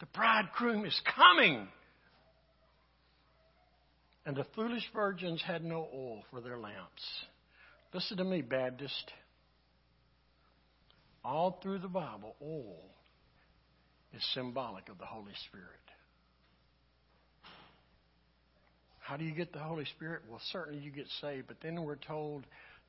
The 0.00 0.06
bridegroom 0.06 0.84
is 0.84 1.00
coming. 1.14 1.68
And 4.24 4.36
the 4.36 4.46
foolish 4.54 4.82
virgins 4.92 5.40
had 5.46 5.64
no 5.64 5.88
oil 5.94 6.22
for 6.30 6.40
their 6.40 6.58
lamps. 6.58 7.02
Listen 7.94 8.16
to 8.16 8.24
me, 8.24 8.42
Baptist. 8.42 9.12
All 11.24 11.58
through 11.62 11.78
the 11.78 11.88
Bible, 11.88 12.34
oil 12.42 12.76
is 14.12 14.22
symbolic 14.34 14.88
of 14.88 14.98
the 14.98 15.06
Holy 15.06 15.32
Spirit. 15.48 15.70
How 19.00 19.16
do 19.16 19.24
you 19.24 19.32
get 19.32 19.52
the 19.52 19.60
Holy 19.60 19.84
Spirit? 19.96 20.22
Well, 20.28 20.40
certainly 20.50 20.80
you 20.80 20.90
get 20.90 21.06
saved, 21.20 21.46
but 21.46 21.58
then 21.62 21.84
we're 21.84 21.94
told 21.94 22.44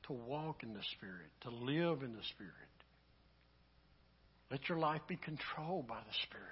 to 0.08 0.12
walk 0.12 0.64
in 0.64 0.74
the 0.74 0.82
Spirit, 0.96 1.30
to 1.42 1.50
live 1.50 2.02
in 2.02 2.12
the 2.12 2.24
Spirit. 2.34 2.67
Let 4.50 4.68
your 4.68 4.78
life 4.78 5.02
be 5.06 5.16
controlled 5.16 5.86
by 5.86 5.98
the 5.98 6.14
Spirit. 6.24 6.44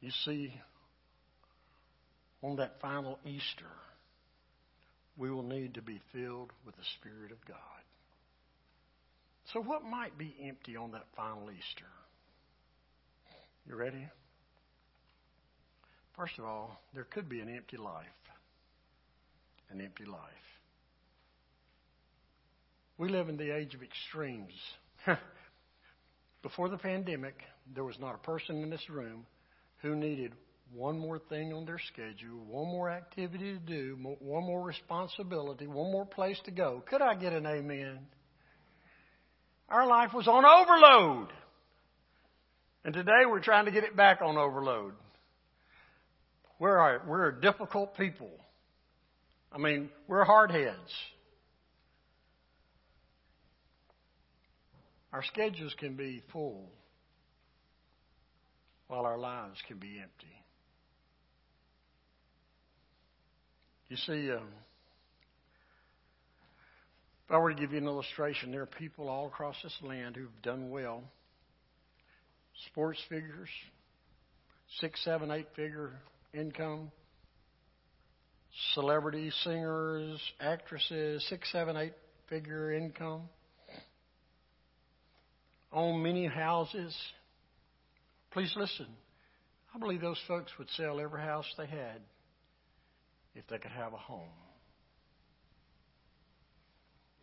You 0.00 0.10
see, 0.24 0.52
on 2.42 2.56
that 2.56 2.80
final 2.80 3.18
Easter, 3.24 3.70
we 5.16 5.30
will 5.30 5.42
need 5.42 5.74
to 5.74 5.82
be 5.82 6.00
filled 6.12 6.50
with 6.64 6.76
the 6.76 6.84
Spirit 6.98 7.32
of 7.32 7.38
God. 7.46 7.56
So, 9.52 9.60
what 9.60 9.84
might 9.84 10.16
be 10.16 10.34
empty 10.42 10.76
on 10.76 10.92
that 10.92 11.04
final 11.16 11.50
Easter? 11.50 11.84
You 13.66 13.76
ready? 13.76 14.08
First 16.16 16.38
of 16.38 16.44
all, 16.44 16.80
there 16.94 17.04
could 17.04 17.28
be 17.28 17.40
an 17.40 17.48
empty 17.48 17.76
life. 17.76 18.06
An 19.70 19.80
empty 19.80 20.04
life. 20.04 20.20
We 22.96 23.08
live 23.08 23.28
in 23.28 23.36
the 23.36 23.54
age 23.54 23.74
of 23.74 23.82
extremes. 23.82 24.52
Before 26.42 26.68
the 26.68 26.78
pandemic, 26.78 27.34
there 27.74 27.84
was 27.84 27.98
not 27.98 28.14
a 28.14 28.18
person 28.18 28.62
in 28.62 28.70
this 28.70 28.88
room 28.90 29.26
who 29.82 29.94
needed 29.94 30.32
one 30.72 30.98
more 30.98 31.18
thing 31.18 31.52
on 31.52 31.64
their 31.64 31.80
schedule, 31.92 32.44
one 32.46 32.66
more 32.66 32.90
activity 32.90 33.52
to 33.52 33.58
do, 33.58 33.96
one 34.18 34.44
more 34.44 34.62
responsibility, 34.62 35.66
one 35.66 35.92
more 35.92 36.06
place 36.06 36.38
to 36.44 36.50
go. 36.50 36.82
Could 36.88 37.02
I 37.02 37.14
get 37.14 37.32
an 37.32 37.46
amen? 37.46 38.00
Our 39.68 39.86
life 39.86 40.10
was 40.12 40.26
on 40.26 40.44
overload. 40.44 41.28
And 42.84 42.92
today 42.92 43.24
we're 43.26 43.40
trying 43.40 43.64
to 43.64 43.70
get 43.70 43.84
it 43.84 43.96
back 43.96 44.20
on 44.20 44.36
overload. 44.36 44.94
We're 46.58 47.00
we're 47.06 47.28
a 47.28 47.40
difficult 47.40 47.96
people. 47.96 48.30
I 49.52 49.58
mean, 49.58 49.88
we're 50.08 50.24
hardheads. 50.24 50.74
Our 55.14 55.22
schedules 55.22 55.72
can 55.78 55.94
be 55.94 56.24
full 56.32 56.68
while 58.88 59.06
our 59.06 59.16
lives 59.16 59.62
can 59.68 59.78
be 59.78 60.00
empty. 60.02 60.26
You 63.88 63.96
see, 63.96 64.32
um, 64.32 64.48
if 67.26 67.30
I 67.30 67.38
were 67.38 67.54
to 67.54 67.60
give 67.60 67.70
you 67.70 67.78
an 67.78 67.86
illustration, 67.86 68.50
there 68.50 68.62
are 68.62 68.66
people 68.66 69.08
all 69.08 69.28
across 69.28 69.54
this 69.62 69.76
land 69.84 70.16
who've 70.16 70.42
done 70.42 70.70
well. 70.70 71.04
Sports 72.72 72.98
figures, 73.08 73.50
six, 74.80 75.00
seven, 75.04 75.30
eight 75.30 75.46
figure 75.54 75.92
income. 76.32 76.90
Celebrity 78.74 79.30
singers, 79.44 80.18
actresses, 80.40 81.24
six, 81.28 81.52
seven, 81.52 81.76
eight 81.76 81.94
figure 82.28 82.72
income 82.72 83.28
own 85.74 86.02
many 86.02 86.26
houses. 86.26 86.96
Please 88.30 88.52
listen. 88.56 88.86
I 89.74 89.78
believe 89.78 90.00
those 90.00 90.20
folks 90.28 90.52
would 90.58 90.70
sell 90.70 91.00
every 91.00 91.20
house 91.20 91.46
they 91.58 91.66
had 91.66 92.00
if 93.34 93.46
they 93.48 93.58
could 93.58 93.72
have 93.72 93.92
a 93.92 93.98
home. 93.98 94.28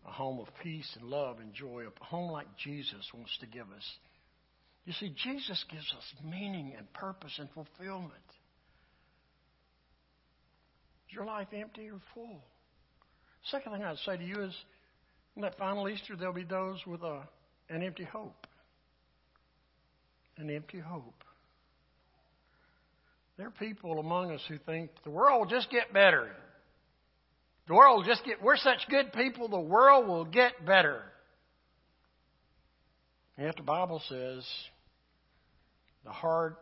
A 0.05 0.11
home 0.11 0.39
of 0.39 0.47
peace 0.61 0.89
and 0.99 1.09
love 1.09 1.39
and 1.39 1.53
joy, 1.53 1.85
a 1.85 2.03
home 2.03 2.31
like 2.31 2.47
Jesus 2.63 3.07
wants 3.13 3.37
to 3.39 3.45
give 3.45 3.67
us. 3.67 3.85
You 4.85 4.93
see, 4.93 5.13
Jesus 5.23 5.63
gives 5.71 5.93
us 5.95 6.03
meaning 6.23 6.73
and 6.77 6.91
purpose 6.93 7.33
and 7.37 7.47
fulfillment. 7.51 8.11
Is 11.07 11.15
your 11.15 11.25
life 11.25 11.47
empty 11.53 11.89
or 11.89 12.01
full? 12.13 12.41
Second 13.51 13.73
thing 13.73 13.83
I'd 13.83 13.97
say 14.05 14.17
to 14.17 14.23
you 14.23 14.43
is, 14.43 14.53
in 15.35 15.43
that 15.43 15.57
final 15.57 15.87
Easter, 15.87 16.15
there'll 16.17 16.33
be 16.33 16.43
those 16.43 16.79
with 16.85 17.03
a 17.03 17.21
an 17.71 17.83
empty 17.83 18.03
hope. 18.03 18.40
An 20.41 20.49
empty 20.49 20.79
hope. 20.79 21.23
There 23.37 23.47
are 23.47 23.51
people 23.51 23.99
among 23.99 24.31
us 24.31 24.41
who 24.47 24.57
think 24.57 24.91
the 25.03 25.09
world 25.09 25.39
will 25.39 25.49
just 25.49 25.71
get 25.71 25.93
better. 25.93 26.27
The 27.67 27.73
world 27.73 27.99
will 27.99 28.05
just 28.05 28.25
get, 28.25 28.41
we're 28.41 28.57
such 28.57 28.79
good 28.89 29.13
people, 29.13 29.47
the 29.47 29.59
world 29.59 30.07
will 30.07 30.25
get 30.25 30.65
better. 30.65 31.01
And 33.37 33.45
yet 33.45 33.55
the 33.55 33.63
Bible 33.63 34.01
says 34.09 34.45
the 36.03 36.11
heart 36.11 36.57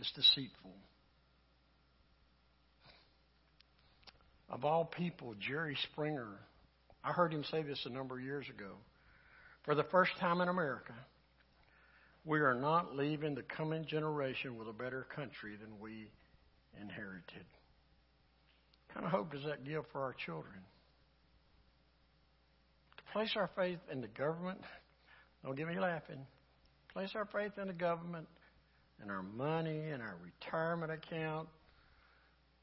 is 0.00 0.10
deceitful. 0.14 0.74
Of 4.50 4.64
all 4.64 4.84
people, 4.84 5.34
Jerry 5.40 5.76
Springer, 5.92 6.28
I 7.02 7.12
heard 7.12 7.32
him 7.32 7.42
say 7.50 7.62
this 7.62 7.80
a 7.86 7.90
number 7.90 8.18
of 8.18 8.24
years 8.24 8.46
ago. 8.48 8.72
For 9.64 9.74
the 9.74 9.84
first 9.84 10.12
time 10.20 10.40
in 10.40 10.48
America, 10.48 10.92
we 12.24 12.40
are 12.40 12.54
not 12.54 12.96
leaving 12.96 13.34
the 13.34 13.42
coming 13.42 13.84
generation 13.84 14.56
with 14.56 14.68
a 14.68 14.72
better 14.72 15.06
country 15.14 15.56
than 15.56 15.80
we 15.80 16.10
inherited. 16.80 17.46
What 18.86 18.94
kind 18.94 19.06
of 19.06 19.12
hope 19.12 19.32
does 19.32 19.44
that 19.44 19.64
give 19.64 19.84
for 19.92 20.02
our 20.02 20.14
children? 20.14 20.60
To 22.96 23.12
place 23.12 23.32
our 23.36 23.50
faith 23.56 23.80
in 23.90 24.00
the 24.00 24.08
government, 24.08 24.60
don't 25.44 25.56
get 25.56 25.66
me 25.66 25.78
laughing, 25.78 26.24
place 26.92 27.10
our 27.14 27.26
faith 27.26 27.58
in 27.60 27.66
the 27.66 27.72
government 27.72 28.28
and 29.00 29.10
our 29.10 29.22
money 29.22 29.90
and 29.90 30.00
our 30.00 30.16
retirement 30.22 30.92
account 30.92 31.48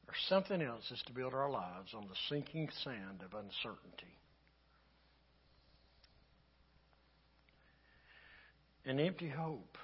or 0.08 0.14
something 0.28 0.62
else 0.62 0.90
is 0.90 1.02
to 1.06 1.12
build 1.12 1.34
our 1.34 1.50
lives 1.50 1.94
on 1.94 2.08
the 2.08 2.16
sinking 2.28 2.68
sand 2.82 3.22
of 3.24 3.34
uncertainty. 3.34 4.16
An 8.86 8.98
empty 8.98 9.28
hope 9.28 9.76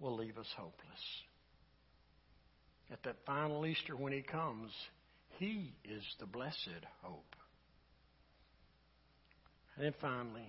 will 0.00 0.16
leave 0.16 0.36
us 0.36 0.52
hopeless. 0.56 0.74
At 2.92 3.02
that 3.04 3.16
final 3.24 3.64
Easter 3.66 3.96
when 3.96 4.12
He 4.12 4.22
comes, 4.22 4.70
He 5.38 5.72
is 5.84 6.02
the 6.20 6.26
blessed 6.26 6.84
hope. 7.02 7.36
And 9.76 9.86
then 9.86 9.94
finally, 10.00 10.48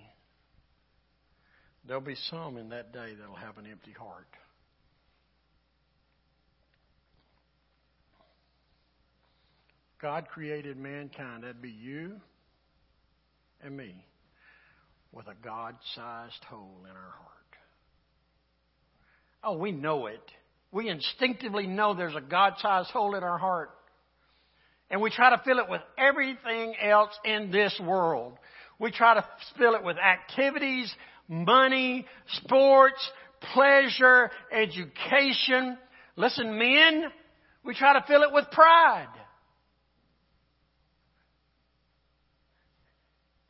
there'll 1.86 2.02
be 2.02 2.16
some 2.30 2.56
in 2.56 2.68
that 2.70 2.92
day 2.92 3.14
that'll 3.18 3.34
have 3.36 3.58
an 3.58 3.66
empty 3.70 3.92
heart. 3.92 4.26
God 10.00 10.28
created 10.28 10.76
mankind. 10.76 11.42
That'd 11.42 11.62
be 11.62 11.70
you 11.70 12.20
and 13.62 13.76
me 13.76 14.04
with 15.16 15.26
a 15.28 15.34
God 15.42 15.74
sized 15.94 16.44
hole 16.44 16.84
in 16.84 16.90
our 16.90 16.94
heart. 16.94 17.32
Oh, 19.42 19.56
we 19.56 19.72
know 19.72 20.06
it. 20.06 20.20
We 20.72 20.90
instinctively 20.90 21.66
know 21.66 21.94
there's 21.94 22.14
a 22.14 22.20
God 22.20 22.54
sized 22.58 22.90
hole 22.90 23.14
in 23.14 23.24
our 23.24 23.38
heart. 23.38 23.70
And 24.90 25.00
we 25.00 25.10
try 25.10 25.30
to 25.30 25.40
fill 25.42 25.58
it 25.58 25.70
with 25.70 25.80
everything 25.96 26.74
else 26.80 27.18
in 27.24 27.50
this 27.50 27.80
world. 27.82 28.34
We 28.78 28.90
try 28.90 29.14
to 29.14 29.24
fill 29.56 29.74
it 29.74 29.82
with 29.82 29.96
activities, 29.96 30.94
money, 31.28 32.04
sports, 32.44 33.10
pleasure, 33.54 34.30
education. 34.52 35.78
Listen, 36.16 36.58
men, 36.58 37.04
we 37.64 37.74
try 37.74 37.94
to 37.98 38.04
fill 38.06 38.22
it 38.22 38.32
with 38.32 38.50
pride. 38.52 39.08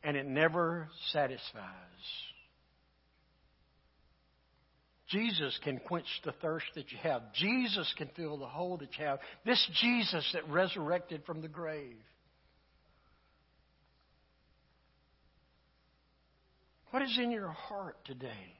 And 0.07 0.15
it 0.15 0.25
never 0.25 0.87
satisfies. 1.11 1.43
Jesus 5.09 5.59
can 5.65 5.79
quench 5.79 6.05
the 6.23 6.31
thirst 6.31 6.65
that 6.75 6.93
you 6.93 6.97
have. 7.03 7.33
Jesus 7.33 7.93
can 7.97 8.09
fill 8.15 8.37
the 8.37 8.45
hole 8.45 8.77
that 8.77 8.87
you 8.97 9.03
have. 9.03 9.19
This 9.45 9.69
Jesus 9.81 10.25
that 10.31 10.47
resurrected 10.47 11.23
from 11.25 11.41
the 11.41 11.49
grave. 11.49 11.97
What 16.91 17.03
is 17.03 17.19
in 17.21 17.29
your 17.29 17.49
heart 17.49 17.97
today? 18.05 18.55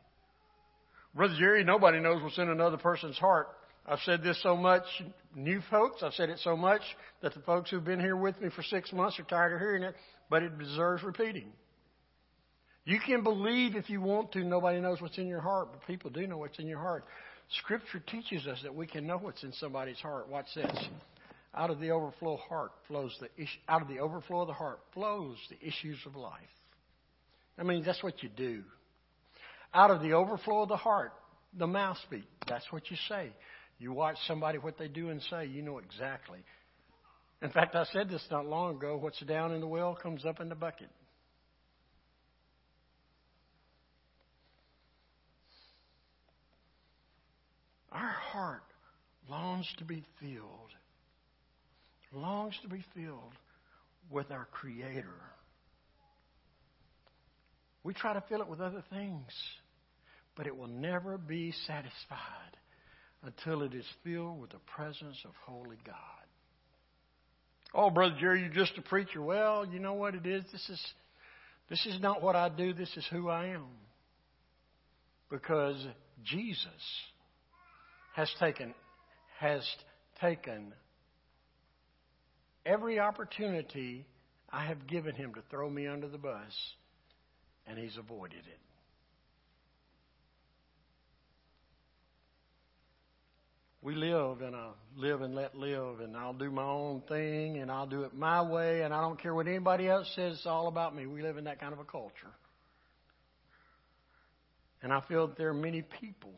Brother 1.15 1.35
Jerry, 1.39 1.63
nobody 1.63 2.01
knows 2.01 2.21
what's 2.21 2.37
in 2.37 2.49
another 2.49 2.77
person's 2.77 3.17
heart. 3.17 3.47
I've 3.85 3.99
said 3.99 4.21
this 4.21 4.43
so 4.43 4.57
much, 4.57 4.83
new 5.33 5.61
folks, 5.71 6.03
I've 6.03 6.13
said 6.13 6.29
it 6.29 6.39
so 6.39 6.57
much 6.57 6.81
that 7.21 7.33
the 7.33 7.39
folks 7.39 7.69
who've 7.69 7.85
been 7.85 8.01
here 8.01 8.17
with 8.17 8.41
me 8.41 8.49
for 8.53 8.63
six 8.63 8.91
months 8.91 9.17
are 9.17 9.23
tired 9.23 9.53
of 9.53 9.59
hearing 9.59 9.83
it 9.83 9.95
but 10.29 10.43
it 10.43 10.57
deserves 10.57 11.03
repeating. 11.03 11.51
You 12.85 12.99
can 13.05 13.23
believe 13.23 13.75
if 13.75 13.89
you 13.89 13.99
want 13.99 14.31
to, 14.33 14.43
nobody 14.43 14.79
knows 14.79 15.01
what's 15.01 15.17
in 15.17 15.27
your 15.27 15.41
heart, 15.41 15.69
but 15.73 15.85
people 15.87 16.09
do 16.09 16.25
know 16.25 16.37
what's 16.37 16.57
in 16.57 16.67
your 16.67 16.79
heart. 16.79 17.05
Scripture 17.59 17.99
teaches 17.99 18.47
us 18.47 18.59
that 18.63 18.73
we 18.73 18.87
can 18.87 19.05
know 19.05 19.17
what's 19.17 19.43
in 19.43 19.51
somebody's 19.53 19.97
heart. 19.97 20.29
Watch 20.29 20.47
this. 20.55 20.87
Out 21.55 21.69
of 21.69 21.79
the 21.79 21.91
overflow 21.91 22.37
heart 22.37 22.71
flows 22.87 23.17
the 23.19 23.29
out 23.67 23.81
of 23.81 23.87
the 23.87 23.99
overflow 23.99 24.41
of 24.41 24.47
the 24.47 24.53
heart 24.53 24.79
flows 24.93 25.37
the 25.49 25.67
issues 25.67 25.97
of 26.05 26.15
life. 26.15 26.33
I 27.57 27.63
mean, 27.63 27.83
that's 27.83 28.03
what 28.03 28.21
you 28.21 28.29
do. 28.29 28.63
Out 29.73 29.91
of 29.91 30.01
the 30.01 30.13
overflow 30.13 30.63
of 30.63 30.69
the 30.69 30.77
heart, 30.77 31.13
the 31.57 31.67
mouth 31.67 31.97
speaks. 32.03 32.27
That's 32.47 32.65
what 32.71 32.89
you 32.91 32.97
say. 33.09 33.31
You 33.79 33.93
watch 33.93 34.17
somebody 34.27 34.57
what 34.57 34.77
they 34.77 34.87
do 34.87 35.09
and 35.09 35.21
say, 35.29 35.45
you 35.45 35.61
know 35.61 35.77
exactly. 35.79 36.39
In 37.41 37.49
fact, 37.51 37.75
I 37.75 37.85
said 37.93 38.09
this 38.09 38.25
not 38.31 38.47
long 38.47 38.77
ago 38.77 38.97
what's 38.97 39.19
down 39.21 39.53
in 39.53 39.61
the 39.61 39.67
well 39.67 39.95
comes 39.95 40.25
up 40.25 40.39
in 40.39 40.49
the 40.49 40.55
bucket. 40.55 40.89
Our 47.91 48.07
heart 48.09 48.63
longs 49.29 49.67
to 49.77 49.85
be 49.85 50.03
filled, 50.19 50.71
longs 52.13 52.55
to 52.63 52.69
be 52.69 52.83
filled 52.95 53.33
with 54.09 54.31
our 54.31 54.47
Creator. 54.51 55.07
We 57.83 57.93
try 57.93 58.13
to 58.13 58.23
fill 58.27 58.41
it 58.41 58.47
with 58.47 58.61
other 58.61 58.83
things, 58.89 59.31
but 60.35 60.47
it 60.47 60.55
will 60.55 60.67
never 60.67 61.17
be 61.17 61.53
satisfied 61.65 62.57
until 63.23 63.61
it 63.61 63.73
is 63.73 63.85
filled 64.03 64.41
with 64.41 64.51
the 64.51 64.59
presence 64.75 65.17
of 65.25 65.31
Holy 65.45 65.77
God. 65.85 66.26
Oh, 67.73 67.89
Brother 67.89 68.15
Jerry, 68.19 68.41
you're 68.41 68.49
just 68.49 68.77
a 68.77 68.81
preacher. 68.81 69.21
Well, 69.21 69.65
you 69.65 69.79
know 69.79 69.93
what 69.93 70.15
it 70.15 70.25
is? 70.25 70.43
This 70.51 70.69
is 70.69 70.93
this 71.69 71.85
is 71.85 71.99
not 71.99 72.21
what 72.21 72.35
I 72.35 72.49
do, 72.49 72.73
this 72.73 72.95
is 72.95 73.05
who 73.11 73.29
I 73.29 73.47
am. 73.47 73.65
Because 75.29 75.85
Jesus 76.23 76.69
has 78.15 78.31
taken 78.39 78.73
has 79.39 79.67
taken 80.21 80.73
every 82.65 82.99
opportunity 82.99 84.05
I 84.49 84.65
have 84.65 84.87
given 84.87 85.15
him 85.15 85.33
to 85.35 85.41
throw 85.49 85.69
me 85.69 85.87
under 85.87 86.07
the 86.07 86.17
bus, 86.17 86.53
and 87.67 87.77
he's 87.77 87.97
avoided 87.97 88.39
it. 88.39 88.59
We 93.87 93.95
live 93.95 94.41
in 94.41 94.53
a 94.53 94.71
live 94.97 95.21
and 95.21 95.33
let 95.33 95.55
live, 95.55 96.01
and 96.01 96.17
I'll 96.17 96.33
do 96.33 96.51
my 96.51 96.65
own 96.65 97.01
thing, 97.07 97.59
and 97.59 97.71
I'll 97.71 97.87
do 97.87 98.01
it 98.03 98.13
my 98.13 98.41
way, 98.41 98.81
and 98.81 98.93
I 98.93 98.99
don't 98.99 99.17
care 99.17 99.33
what 99.33 99.47
anybody 99.47 99.87
else 99.87 100.11
says. 100.13 100.33
It's 100.33 100.45
all 100.45 100.67
about 100.67 100.93
me. 100.93 101.05
We 101.05 101.21
live 101.21 101.37
in 101.37 101.45
that 101.45 101.61
kind 101.61 101.71
of 101.71 101.79
a 101.79 101.85
culture. 101.85 102.33
And 104.83 104.91
I 104.91 104.99
feel 105.07 105.27
that 105.27 105.37
there 105.37 105.47
are 105.47 105.53
many 105.53 105.83
people 106.01 106.33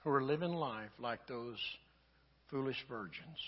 who 0.00 0.10
are 0.10 0.22
living 0.22 0.52
life 0.52 0.90
like 0.98 1.26
those 1.26 1.56
foolish 2.50 2.76
virgins. 2.86 3.38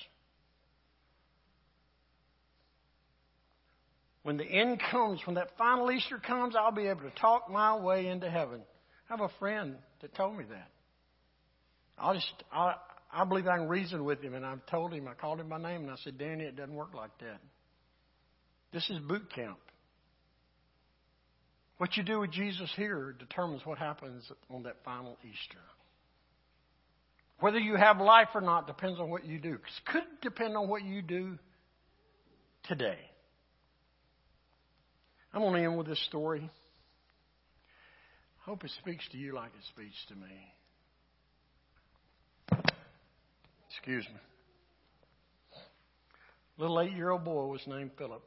When 4.23 4.39
the 4.39 4.47
end 4.47 4.81
comes, 4.91 5.21
when 5.27 5.35
that 5.35 5.59
final 5.59 5.93
Easter 5.93 6.17
comes, 6.17 6.57
I'll 6.57 6.73
be 6.73 6.87
able 6.87 7.03
to 7.03 7.21
talk 7.21 7.51
my 7.51 7.77
way 7.77 8.07
into 8.07 8.31
heaven. 8.31 8.63
I 9.11 9.13
have 9.13 9.21
a 9.21 9.39
friend 9.39 9.75
that 10.01 10.15
told 10.15 10.39
me 10.39 10.45
that. 10.49 10.71
I'll 11.99 12.15
just, 12.15 12.33
I, 12.51 12.77
I 13.13 13.25
believe 13.25 13.47
I 13.47 13.59
can 13.59 13.69
reason 13.69 14.05
with 14.05 14.23
him. 14.23 14.35
And 14.35 14.45
I 14.45 14.55
told 14.71 14.93
him, 14.93 15.07
I 15.07 15.15
called 15.15 15.41
him 15.41 15.49
by 15.49 15.59
name, 15.59 15.83
and 15.83 15.91
I 15.91 15.97
said, 16.03 16.19
Danny, 16.19 16.45
it 16.45 16.57
doesn't 16.57 16.75
work 16.75 16.95
like 16.95 17.17
that. 17.21 17.41
This 18.73 18.89
is 18.89 18.99
boot 19.01 19.31
camp. 19.35 19.59
What 21.77 21.97
you 21.97 22.03
do 22.03 22.21
with 22.21 22.31
Jesus 22.31 22.73
here 22.77 23.15
determines 23.19 23.67
what 23.67 23.77
happens 23.77 24.31
on 24.49 24.63
that 24.63 24.77
final 24.85 25.19
Easter. 25.25 25.59
Whether 27.41 27.59
you 27.59 27.75
have 27.75 28.01
life 28.01 28.29
or 28.35 28.41
not 28.41 28.69
depends 28.69 29.01
on 29.01 29.11
what 29.11 29.27
you 29.27 29.39
do. 29.39 29.55
It 29.55 29.61
could 29.85 30.05
depend 30.23 30.57
on 30.57 30.69
what 30.69 30.85
you 30.85 31.03
do 31.03 31.39
today. 32.65 32.99
I'm 35.35 35.41
going 35.43 35.55
to 35.55 35.69
end 35.69 35.77
with 35.77 35.89
this 35.89 36.03
story. 36.07 36.49
I 38.41 38.45
hope 38.45 38.65
it 38.65 38.71
speaks 38.81 39.05
to 39.11 39.19
you 39.19 39.35
like 39.35 39.51
it 39.59 39.65
speaks 39.75 39.97
to 40.09 40.15
me. 40.15 40.55
Excuse 43.73 44.07
me. 44.09 44.21
Little 46.59 46.81
eight 46.81 46.93
year 46.93 47.11
old 47.11 47.25
boy 47.25 47.47
was 47.47 47.63
named 47.67 47.93
Philip. 47.97 48.23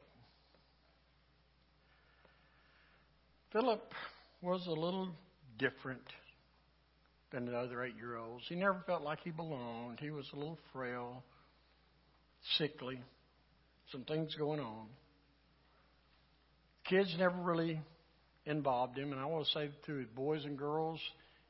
Philip 3.52 3.92
was 4.42 4.66
a 4.66 4.72
little 4.72 5.08
different 5.58 6.02
than 7.32 7.46
the 7.46 7.56
other 7.56 7.84
eight 7.84 7.96
year 7.96 8.16
olds. 8.16 8.44
He 8.48 8.54
never 8.56 8.82
felt 8.86 9.02
like 9.02 9.20
he 9.20 9.30
belonged. 9.30 10.00
He 10.00 10.10
was 10.10 10.26
a 10.32 10.36
little 10.36 10.58
frail, 10.72 11.22
sickly, 12.58 13.00
some 13.92 14.02
things 14.02 14.34
going 14.34 14.60
on. 14.60 14.86
Kids 16.88 17.14
never 17.18 17.36
really 17.36 17.80
involved 18.44 18.98
him, 18.98 19.12
and 19.12 19.20
I 19.20 19.26
want 19.26 19.46
to 19.46 19.52
say 19.52 19.70
to 19.86 20.04
boys 20.14 20.44
and 20.44 20.58
girls 20.58 21.00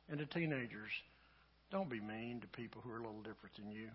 and 0.08 0.18
to 0.18 0.26
teenagers, 0.26 0.90
don't 1.70 1.90
be 1.90 2.00
mean 2.00 2.40
to 2.40 2.46
people 2.48 2.80
who 2.82 2.90
are 2.90 2.98
a 2.98 3.02
little 3.02 3.22
different 3.22 3.56
than 3.56 3.70
you. 3.70 3.88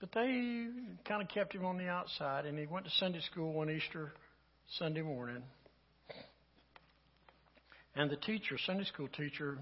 But 0.00 0.12
they 0.12 0.68
kind 1.06 1.20
of 1.20 1.28
kept 1.28 1.54
him 1.54 1.66
on 1.66 1.76
the 1.76 1.88
outside, 1.88 2.46
and 2.46 2.58
he 2.58 2.66
went 2.66 2.86
to 2.86 2.90
Sunday 2.92 3.20
school 3.20 3.52
one 3.52 3.68
Easter 3.68 4.12
Sunday 4.78 5.02
morning. 5.02 5.42
And 7.94 8.10
the 8.10 8.16
teacher, 8.16 8.56
Sunday 8.64 8.84
school 8.84 9.08
teacher, 9.08 9.58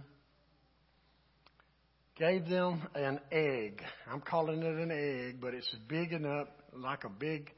gave 2.17 2.49
them 2.49 2.87
an 2.95 3.19
egg. 3.33 3.83
I'm 4.11 4.21
calling 4.21 4.63
it 4.63 4.77
an 4.77 4.93
egg, 4.93 5.41
but 5.41 5.55
it's 5.55 5.75
big 5.89 6.13
enough, 6.13 6.49
like 6.73 7.03
a 7.03 7.09
big 7.09 7.51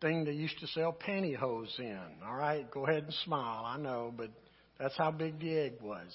thing 0.00 0.24
they 0.24 0.32
used 0.32 0.58
to 0.60 0.66
sell 0.68 0.96
pantyhose 1.06 1.78
in. 1.78 1.98
All 2.26 2.34
right, 2.34 2.70
go 2.70 2.86
ahead 2.86 3.04
and 3.04 3.14
smile. 3.24 3.64
I 3.64 3.78
know, 3.78 4.12
but 4.16 4.30
that's 4.78 4.96
how 4.96 5.10
big 5.10 5.40
the 5.40 5.56
egg 5.56 5.74
was. 5.82 6.12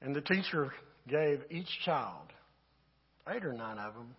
And 0.00 0.14
the 0.14 0.20
teacher 0.20 0.72
gave 1.08 1.40
each 1.50 1.68
child 1.84 2.28
eight 3.34 3.44
or 3.44 3.52
nine 3.52 3.78
of 3.78 3.94
them, 3.94 4.14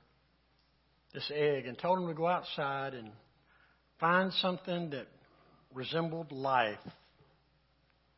this 1.14 1.32
egg 1.34 1.66
and 1.66 1.78
told 1.78 1.98
them 1.98 2.08
to 2.08 2.14
go 2.14 2.28
outside 2.28 2.94
and 2.94 3.10
find 4.00 4.32
something 4.34 4.92
that 4.92 5.08
resembled 5.74 6.32
life 6.32 6.78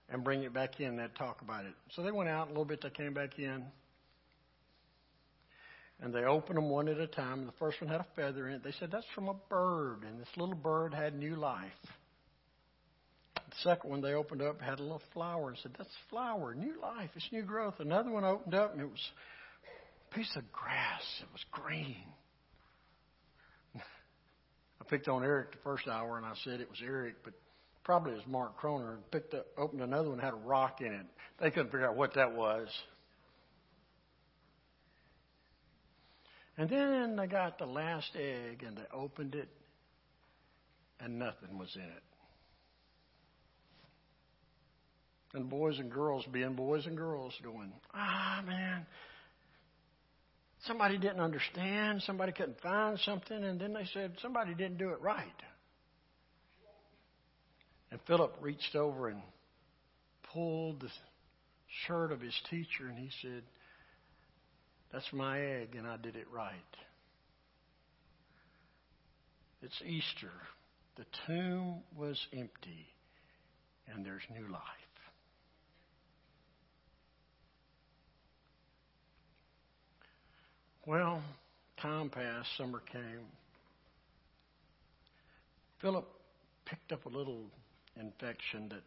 and 0.09 0.23
bring 0.23 0.43
it 0.43 0.53
back 0.53 0.79
in. 0.79 0.97
They'd 0.97 1.15
talk 1.17 1.41
about 1.41 1.65
it. 1.65 1.73
So 1.95 2.03
they 2.03 2.11
went 2.11 2.29
out 2.29 2.47
a 2.47 2.49
little 2.49 2.65
bit. 2.65 2.81
They 2.81 2.89
came 2.89 3.13
back 3.13 3.39
in. 3.39 3.63
And 6.01 6.13
they 6.13 6.23
opened 6.23 6.57
them 6.57 6.69
one 6.69 6.87
at 6.87 6.97
a 6.97 7.07
time. 7.07 7.45
The 7.45 7.51
first 7.59 7.79
one 7.79 7.89
had 7.89 8.01
a 8.01 8.07
feather 8.15 8.47
in 8.47 8.55
it. 8.55 8.63
They 8.63 8.73
said, 8.79 8.89
That's 8.91 9.05
from 9.13 9.29
a 9.29 9.35
bird. 9.49 10.03
And 10.03 10.19
this 10.19 10.27
little 10.35 10.55
bird 10.55 10.93
had 10.93 11.17
new 11.17 11.35
life. 11.35 11.71
The 13.35 13.69
second 13.69 13.89
one 13.89 14.01
they 14.01 14.13
opened 14.13 14.41
up 14.41 14.61
had 14.61 14.79
a 14.79 14.81
little 14.81 15.01
flower 15.13 15.49
and 15.49 15.57
said, 15.61 15.73
That's 15.77 15.89
flower, 16.09 16.55
new 16.55 16.81
life, 16.81 17.11
it's 17.15 17.27
new 17.31 17.43
growth. 17.43 17.75
Another 17.79 18.09
one 18.09 18.23
opened 18.23 18.55
up 18.55 18.73
and 18.73 18.81
it 18.81 18.89
was 18.89 19.11
piece 20.11 20.31
of 20.35 20.51
grass. 20.51 21.03
It 21.21 21.27
was 21.31 21.43
green. 21.51 22.03
I 23.75 24.83
picked 24.89 25.07
on 25.07 25.23
Eric 25.23 25.51
the 25.51 25.57
first 25.63 25.87
hour 25.87 26.17
and 26.17 26.25
I 26.25 26.33
said 26.43 26.61
it 26.61 26.69
was 26.69 26.79
Eric, 26.83 27.15
but 27.23 27.33
probably 27.83 28.13
it 28.13 28.15
was 28.15 28.27
Mark 28.27 28.59
Croner. 28.59 28.93
And 28.93 29.11
picked 29.11 29.33
up, 29.33 29.45
opened 29.57 29.81
another 29.81 30.09
one 30.09 30.19
had 30.19 30.33
a 30.33 30.37
rock 30.37 30.81
in 30.81 30.93
it. 30.93 31.05
They 31.39 31.51
couldn't 31.51 31.71
figure 31.71 31.87
out 31.87 31.95
what 31.95 32.15
that 32.15 32.33
was. 32.33 32.67
And 36.57 36.69
then 36.69 37.15
they 37.15 37.27
got 37.27 37.57
the 37.57 37.65
last 37.65 38.11
egg 38.15 38.63
and 38.65 38.77
they 38.77 38.83
opened 38.93 39.35
it 39.35 39.49
and 40.99 41.17
nothing 41.17 41.57
was 41.57 41.73
in 41.75 41.81
it. 41.81 42.03
And 45.33 45.49
boys 45.49 45.79
and 45.79 45.89
girls 45.89 46.25
being 46.31 46.55
boys 46.55 46.85
and 46.85 46.97
girls 46.97 47.33
going, 47.41 47.71
ah, 47.93 48.43
man, 48.45 48.85
Somebody 50.67 50.99
didn't 50.99 51.21
understand, 51.21 52.03
somebody 52.03 52.31
couldn't 52.31 52.61
find 52.61 52.99
something, 52.99 53.43
and 53.43 53.59
then 53.59 53.73
they 53.73 53.85
said 53.93 54.13
somebody 54.21 54.53
didn't 54.53 54.77
do 54.77 54.89
it 54.89 55.01
right. 55.01 55.25
And 57.89 57.99
Philip 58.05 58.35
reached 58.41 58.75
over 58.75 59.07
and 59.07 59.21
pulled 60.31 60.81
the 60.81 60.89
shirt 61.87 62.11
of 62.11 62.21
his 62.21 62.39
teacher, 62.51 62.87
and 62.87 62.97
he 62.97 63.09
said, 63.23 63.41
That's 64.91 65.11
my 65.13 65.39
egg, 65.39 65.75
and 65.77 65.87
I 65.87 65.97
did 65.97 66.15
it 66.15 66.27
right. 66.33 66.53
It's 69.61 69.81
Easter. 69.85 70.31
The 70.97 71.05
tomb 71.27 71.81
was 71.97 72.19
empty, 72.33 72.87
and 73.87 74.05
there's 74.05 74.23
new 74.33 74.51
life. 74.51 74.61
Well, 80.85 81.21
time 81.81 82.09
passed, 82.09 82.49
summer 82.57 82.81
came. 82.91 83.27
Philip 85.79 86.07
picked 86.65 86.91
up 86.91 87.05
a 87.05 87.09
little 87.09 87.45
infection 87.99 88.69
that 88.69 88.81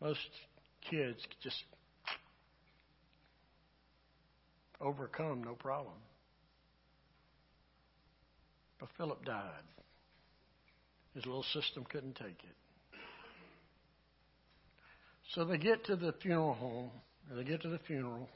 most 0.00 0.28
kids 0.90 1.18
just 1.42 1.62
overcome 4.80 5.42
no 5.44 5.54
problem. 5.54 5.94
But 8.78 8.88
Philip 8.96 9.24
died. 9.24 9.64
His 11.14 11.24
little 11.24 11.44
system 11.54 11.84
couldn't 11.88 12.16
take 12.16 12.26
it. 12.26 12.56
So 15.34 15.44
they 15.44 15.58
get 15.58 15.84
to 15.86 15.96
the 15.96 16.12
funeral 16.22 16.54
home, 16.54 16.90
and 17.28 17.38
they 17.38 17.44
get 17.44 17.62
to 17.62 17.68
the 17.68 17.80
funeral, 17.86 18.28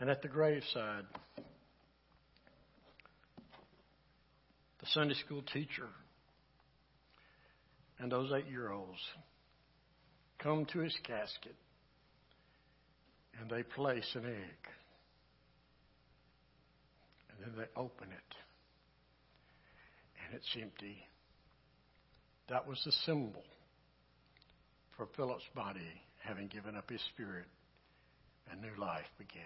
and 0.00 0.08
at 0.08 0.22
the 0.22 0.28
graveside, 0.28 1.04
the 4.84 4.86
Sunday 4.90 5.14
school 5.14 5.42
teacher 5.52 5.88
and 7.98 8.12
those 8.12 8.30
eight 8.32 8.50
year 8.50 8.70
olds 8.70 8.98
come 10.38 10.66
to 10.66 10.80
his 10.80 10.94
casket 11.04 11.54
and 13.40 13.50
they 13.50 13.62
place 13.62 14.08
an 14.14 14.26
egg. 14.26 14.83
They 17.56 17.66
open 17.76 18.08
it. 18.10 18.34
And 20.24 20.34
it's 20.34 20.56
empty. 20.60 20.96
That 22.48 22.66
was 22.66 22.80
the 22.84 22.92
symbol 23.06 23.44
for 24.96 25.06
Philip's 25.16 25.44
body 25.54 25.80
having 26.22 26.48
given 26.48 26.76
up 26.76 26.90
his 26.90 27.00
spirit 27.14 27.46
and 28.50 28.60
new 28.60 28.80
life 28.80 29.04
beginning. 29.18 29.44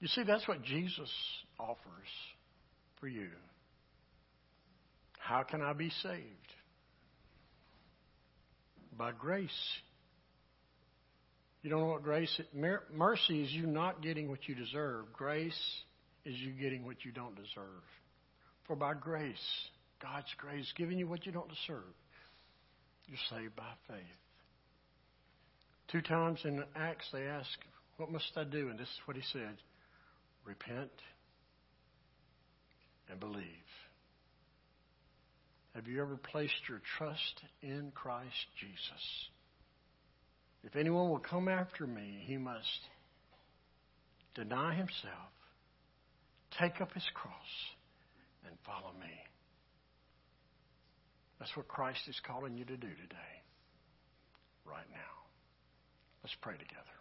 You 0.00 0.08
see, 0.08 0.22
that's 0.22 0.46
what 0.46 0.62
Jesus 0.62 1.10
offers 1.58 1.78
for 3.00 3.08
you. 3.08 3.28
How 5.18 5.42
can 5.42 5.62
I 5.62 5.72
be 5.72 5.90
saved? 6.02 6.24
By 8.98 9.12
grace. 9.12 9.50
You 11.62 11.70
don't 11.70 11.80
know 11.80 11.86
what 11.86 12.02
grace 12.02 12.38
is? 12.38 12.46
Mercy 12.94 13.42
is 13.42 13.50
you 13.50 13.66
not 13.66 14.02
getting 14.02 14.28
what 14.28 14.46
you 14.46 14.54
deserve. 14.54 15.06
Grace 15.14 15.58
is 16.24 16.34
you 16.38 16.52
getting 16.52 16.84
what 16.84 17.04
you 17.04 17.12
don't 17.12 17.34
deserve. 17.34 17.84
For 18.66 18.76
by 18.76 18.94
grace, 18.94 19.36
God's 20.00 20.32
grace, 20.38 20.72
giving 20.76 20.98
you 20.98 21.06
what 21.06 21.26
you 21.26 21.32
don't 21.32 21.48
deserve, 21.48 21.94
you're 23.06 23.18
saved 23.30 23.54
by 23.56 23.70
faith. 23.88 24.04
Two 25.92 26.00
times 26.00 26.40
in 26.44 26.64
Acts 26.74 27.06
they 27.12 27.24
ask, 27.24 27.48
What 27.98 28.10
must 28.10 28.32
I 28.36 28.44
do? 28.44 28.68
And 28.68 28.78
this 28.78 28.88
is 28.88 29.00
what 29.04 29.16
he 29.16 29.22
said 29.32 29.56
repent 30.46 30.90
and 33.10 33.18
believe. 33.18 33.44
Have 35.74 35.88
you 35.88 36.00
ever 36.00 36.16
placed 36.16 36.68
your 36.68 36.80
trust 36.98 37.42
in 37.62 37.90
Christ 37.94 38.46
Jesus? 38.60 39.28
If 40.62 40.76
anyone 40.76 41.10
will 41.10 41.18
come 41.18 41.48
after 41.48 41.86
me, 41.86 42.22
he 42.26 42.36
must 42.36 42.80
deny 44.34 44.74
himself, 44.74 45.32
take 46.60 46.80
up 46.80 46.92
his 46.92 47.06
cross, 47.14 47.52
and 48.46 48.54
follow 48.64 48.92
me. 49.00 49.12
That's 51.38 51.56
what 51.56 51.68
Christ 51.68 52.00
is 52.08 52.20
calling 52.26 52.56
you 52.56 52.64
to 52.64 52.76
do 52.76 52.88
today, 52.88 53.34
right 54.64 54.86
now. 54.92 55.14
Let's 56.22 56.36
pray 56.40 56.54
together. 56.54 56.93